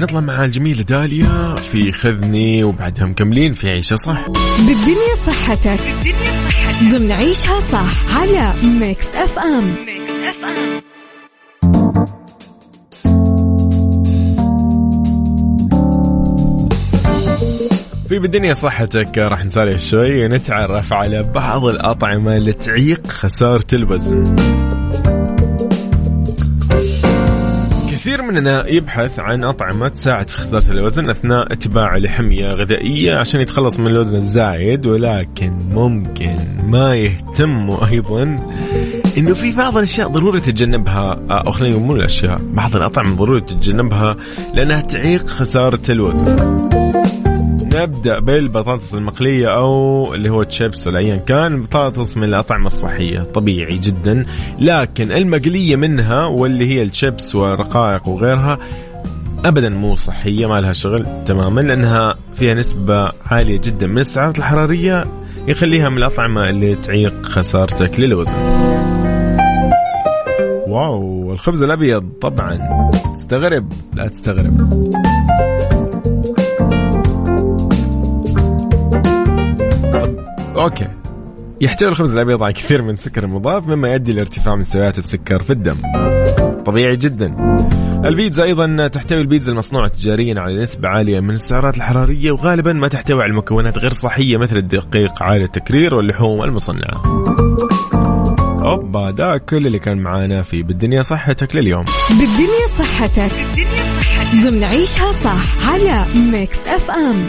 نطلع 0.02 0.20
مع 0.20 0.44
الجميلة 0.44 0.82
داليا 0.82 1.54
في 1.54 1.92
خذني 1.92 2.64
وبعدها 2.64 3.04
مكملين 3.04 3.54
في 3.54 3.70
عيشها 3.70 3.96
صح. 3.96 4.26
بالدنيا 4.58 5.14
صحتك. 5.26 5.80
ضمن 6.82 7.12
عيشها 7.12 7.60
صح 7.60 8.16
على 8.16 8.52
Mix 8.80 9.06
FM 9.06 9.74
في 18.08 18.18
بالدنيا 18.18 18.54
صحتك 18.54 19.18
راح 19.18 19.44
نسالف 19.44 19.80
شوي 19.80 20.24
ونتعرف 20.24 20.92
على 20.92 21.22
بعض 21.22 21.64
الأطعمة 21.64 22.36
اللي 22.36 22.52
تعيق 22.52 23.06
خسارة 23.06 23.66
الوزن. 23.72 24.24
كثير 28.06 28.22
مننا 28.22 28.66
يبحث 28.66 29.18
عن 29.18 29.44
أطعمة 29.44 29.88
تساعد 29.88 30.28
في 30.28 30.38
خسارة 30.38 30.70
الوزن 30.70 31.10
أثناء 31.10 31.52
اتباعه 31.52 31.98
لحمية 31.98 32.50
غذائية 32.50 33.14
عشان 33.14 33.40
يتخلص 33.40 33.80
من 33.80 33.86
الوزن 33.86 34.16
الزايد 34.16 34.86
ولكن 34.86 35.52
ممكن 35.72 36.36
ما 36.66 36.96
يهتموا 36.96 37.86
أيضا 37.88 38.36
إنه 39.18 39.34
في 39.34 39.52
بعض 39.52 39.76
الأشياء 39.76 40.08
ضروري 40.08 40.40
تتجنبها. 40.40 41.20
أو 41.30 41.52
خلينا 41.52 41.74
نقول 41.74 41.86
مو 41.86 41.96
الأشياء 41.96 42.36
بعض 42.42 42.76
الأطعمة 42.76 43.16
ضروري 43.16 43.40
تتجنبها 43.40 44.16
لأنها 44.54 44.80
تعيق 44.80 45.26
خسارة 45.26 45.82
الوزن. 45.90 47.05
نبدأ 47.82 48.18
بالبطاطس 48.18 48.94
المقلية 48.94 49.56
أو 49.56 50.14
اللي 50.14 50.28
هو 50.28 50.42
تشيبس 50.42 50.86
ولا 50.86 50.98
ايا 50.98 51.16
كان. 51.16 51.54
البطاطس 51.54 52.16
من 52.16 52.24
الأطعمة 52.24 52.66
الصحية 52.66 53.20
طبيعي 53.20 53.78
جدا. 53.78 54.26
لكن 54.58 55.12
المقلية 55.12 55.76
منها 55.76 56.24
واللي 56.24 56.74
هي 56.74 56.82
الشيبس 56.82 57.34
ورقائق 57.34 58.08
وغيرها 58.08 58.58
ابدا 59.44 59.68
مو 59.68 59.96
صحية 59.96 60.46
ما 60.46 60.60
لها 60.60 60.72
شغل 60.72 61.06
تماما 61.26 61.60
لأنها 61.60 62.14
فيها 62.34 62.54
نسبة 62.54 63.12
عالية 63.26 63.60
جدا 63.64 63.86
من 63.86 63.98
السعرات 63.98 64.38
الحرارية 64.38 65.04
يخليها 65.48 65.88
من 65.88 65.98
الأطعمة 65.98 66.50
اللي 66.50 66.74
تعيق 66.74 67.26
خسارتك 67.26 68.00
للوزن. 68.00 68.36
واو 70.68 71.32
الخبز 71.32 71.62
الأبيض 71.62 72.08
طبعا. 72.20 72.58
تستغرب 73.14 73.72
لا 73.94 74.08
تستغرب. 74.08 74.90
أوكي 80.66 80.88
يحتوي 81.60 81.88
الخبز 81.88 82.12
الأبيض 82.12 82.42
على 82.42 82.52
كثير 82.52 82.82
من 82.82 82.90
السكر 82.90 83.24
المضاف 83.24 83.68
مما 83.68 83.88
يؤدي 83.88 84.12
لارتفاع 84.12 84.56
مستويات 84.56 84.98
السكر 84.98 85.42
في 85.42 85.50
الدم. 85.50 85.76
طبيعي 86.66 86.96
جدا. 86.96 87.36
البيتزا 88.06 88.44
أيضا 88.44 88.88
تحتوي 88.88 89.20
البيتزا 89.20 89.52
المصنوعة 89.52 89.88
تجاريا 89.88 90.40
على 90.40 90.60
نسبة 90.60 90.88
عالية 90.88 91.20
من 91.20 91.30
السعرات 91.30 91.76
الحرارية 91.76 92.32
وغالبا 92.32 92.72
ما 92.72 92.88
تحتوي 92.88 93.22
على 93.22 93.32
مكونات 93.32 93.78
غير 93.78 93.92
صحية 93.92 94.36
مثل 94.36 94.56
الدقيق 94.56 95.22
عالي 95.22 95.44
التكرير 95.44 95.94
واللحوم 95.94 96.42
المصنعة. 96.42 97.24
أوبا 98.64 99.10
ده 99.10 99.38
كل 99.38 99.66
اللي 99.66 99.78
كان 99.78 99.98
معانا 99.98 100.42
في 100.42 100.62
بالدنيا 100.62 101.02
صحتك 101.02 101.56
لليوم. 101.56 101.84
بالدنيا 102.10 102.66
صحتك 102.78 103.32
ضمن 104.34 104.64
عيشها 104.64 105.12
صح 105.12 105.68
على 105.68 106.04
Mix 106.32 106.58
FM 106.58 107.26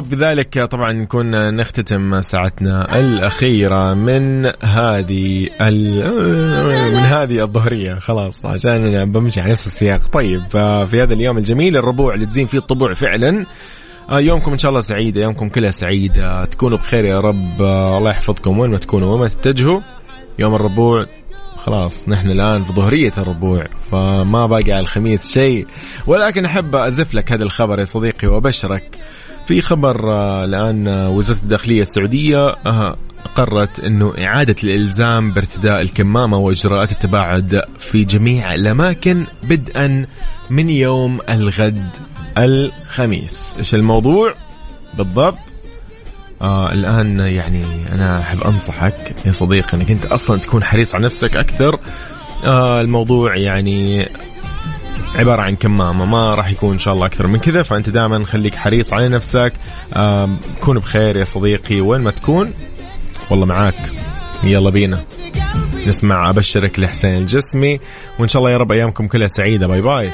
وبذلك 0.00 0.58
طبعا 0.64 0.92
نكون 0.92 1.54
نختتم 1.54 2.20
ساعتنا 2.20 2.98
الأخيرة 2.98 3.94
من 3.94 4.52
هذه 4.62 5.48
من 6.90 6.96
هذه 6.96 7.42
الظهرية. 7.42 7.94
خلاص 7.94 8.46
عشان 8.46 9.12
بمشي 9.12 9.40
على 9.40 9.52
نفس 9.52 9.66
السياق. 9.66 10.08
طيب 10.12 10.42
في 10.86 11.02
هذا 11.02 11.14
اليوم 11.14 11.38
الجميل 11.38 11.76
الربوع 11.76 12.14
اللي 12.14 12.26
تزين 12.26 12.46
فيه 12.46 12.58
الطبوع 12.58 12.94
فعلا. 12.94 13.46
آه، 14.10 14.20
يومكم 14.20 14.52
إن 14.52 14.58
شاء 14.58 14.68
الله 14.68 14.80
سعيد 14.80 15.16
ايامكم 15.16 15.48
كلها 15.48 15.70
سعيده 15.70 16.44
تكونوا 16.44 16.78
بخير 16.78 17.04
يا 17.04 17.20
رب. 17.20 17.62
آه، 17.62 17.98
الله 17.98 18.10
يحفظكم 18.10 18.58
وين 18.58 18.70
ما 18.70 18.78
تكونوا 18.78 19.12
وين 19.12 19.20
ما 19.20 19.28
تتجهوا. 19.28 19.80
يوم 20.38 20.54
الربوع 20.54 21.06
خلاص 21.56 22.08
نحن 22.08 22.30
الآن 22.30 22.64
في 22.64 22.72
ظهرية 22.72 23.12
الربوع 23.18 23.66
فما 23.90 24.46
باقي 24.46 24.72
على 24.72 24.80
الخميس 24.80 25.32
شيء. 25.32 25.66
ولكن 26.06 26.44
أحب 26.44 26.76
أزف 26.76 27.14
لك 27.14 27.32
هذا 27.32 27.44
الخبر 27.44 27.78
يا 27.78 27.84
صديقي 27.84 28.28
وأبشرك. 28.28 28.98
في 29.50 29.60
خبر 29.60 30.12
آه، 30.12 30.44
الآن 30.44 30.88
وزارة 30.88 31.38
الداخلية 31.38 31.82
السعودية 31.82 32.48
قررت 33.34 33.80
إنه 33.80 34.14
إعادة 34.18 34.54
الإلزام 34.64 35.32
بارتداء 35.32 35.80
الكمامة 35.80 36.38
وإجراءات 36.38 36.92
التباعد 36.92 37.62
في 37.78 38.04
جميع 38.04 38.54
الأماكن 38.54 39.24
بدءا 39.42 40.06
من 40.50 40.70
يوم 40.70 41.20
الغد 41.28 41.90
الخميس. 42.38 43.54
إيش 43.58 43.74
الموضوع؟ 43.74 44.34
بالضبط. 44.98 45.38
آه 46.42 46.72
الآن 46.72 47.18
يعني 47.18 47.64
أنا 47.94 48.20
أحب 48.20 48.42
أنصحك 48.42 49.14
يا 49.26 49.32
صديقي 49.32 49.76
إنك 49.76 49.90
أنت 49.90 50.06
أصلا 50.06 50.40
تكون 50.40 50.64
حريص 50.64 50.94
على 50.94 51.04
نفسك 51.04 51.36
أكثر. 51.36 51.80
آه 52.44 52.80
الموضوع 52.80 53.36
يعني 53.36 54.08
عبارة 55.14 55.42
عن 55.42 55.56
كمامة 55.56 56.04
ما 56.04 56.30
راح 56.30 56.50
يكون 56.50 56.72
إن 56.72 56.78
شاء 56.78 56.94
الله 56.94 57.06
أكثر 57.06 57.26
من 57.26 57.38
كذا 57.38 57.62
فأنت 57.62 57.88
دائما 57.88 58.24
خليك 58.24 58.54
حريص 58.54 58.92
على 58.92 59.08
نفسك. 59.08 59.52
كون 60.60 60.78
بخير 60.78 61.16
يا 61.16 61.24
صديقي 61.24 61.80
وين 61.80 62.00
ما 62.00 62.10
تكون 62.10 62.52
والله 63.30 63.46
معاك. 63.46 63.92
يلا 64.44 64.70
بينا. 64.70 65.00
نسمع 65.86 66.30
أبشرك 66.30 66.78
لحسين 66.78 67.16
الجسمي 67.16 67.80
وإن 68.18 68.28
شاء 68.28 68.40
الله 68.40 68.52
يا 68.52 68.56
رب 68.56 68.72
أيامكم 68.72 69.06
كلها 69.06 69.28
سعيدة. 69.28 69.66
باي 69.66 69.82
باي. 69.82 70.10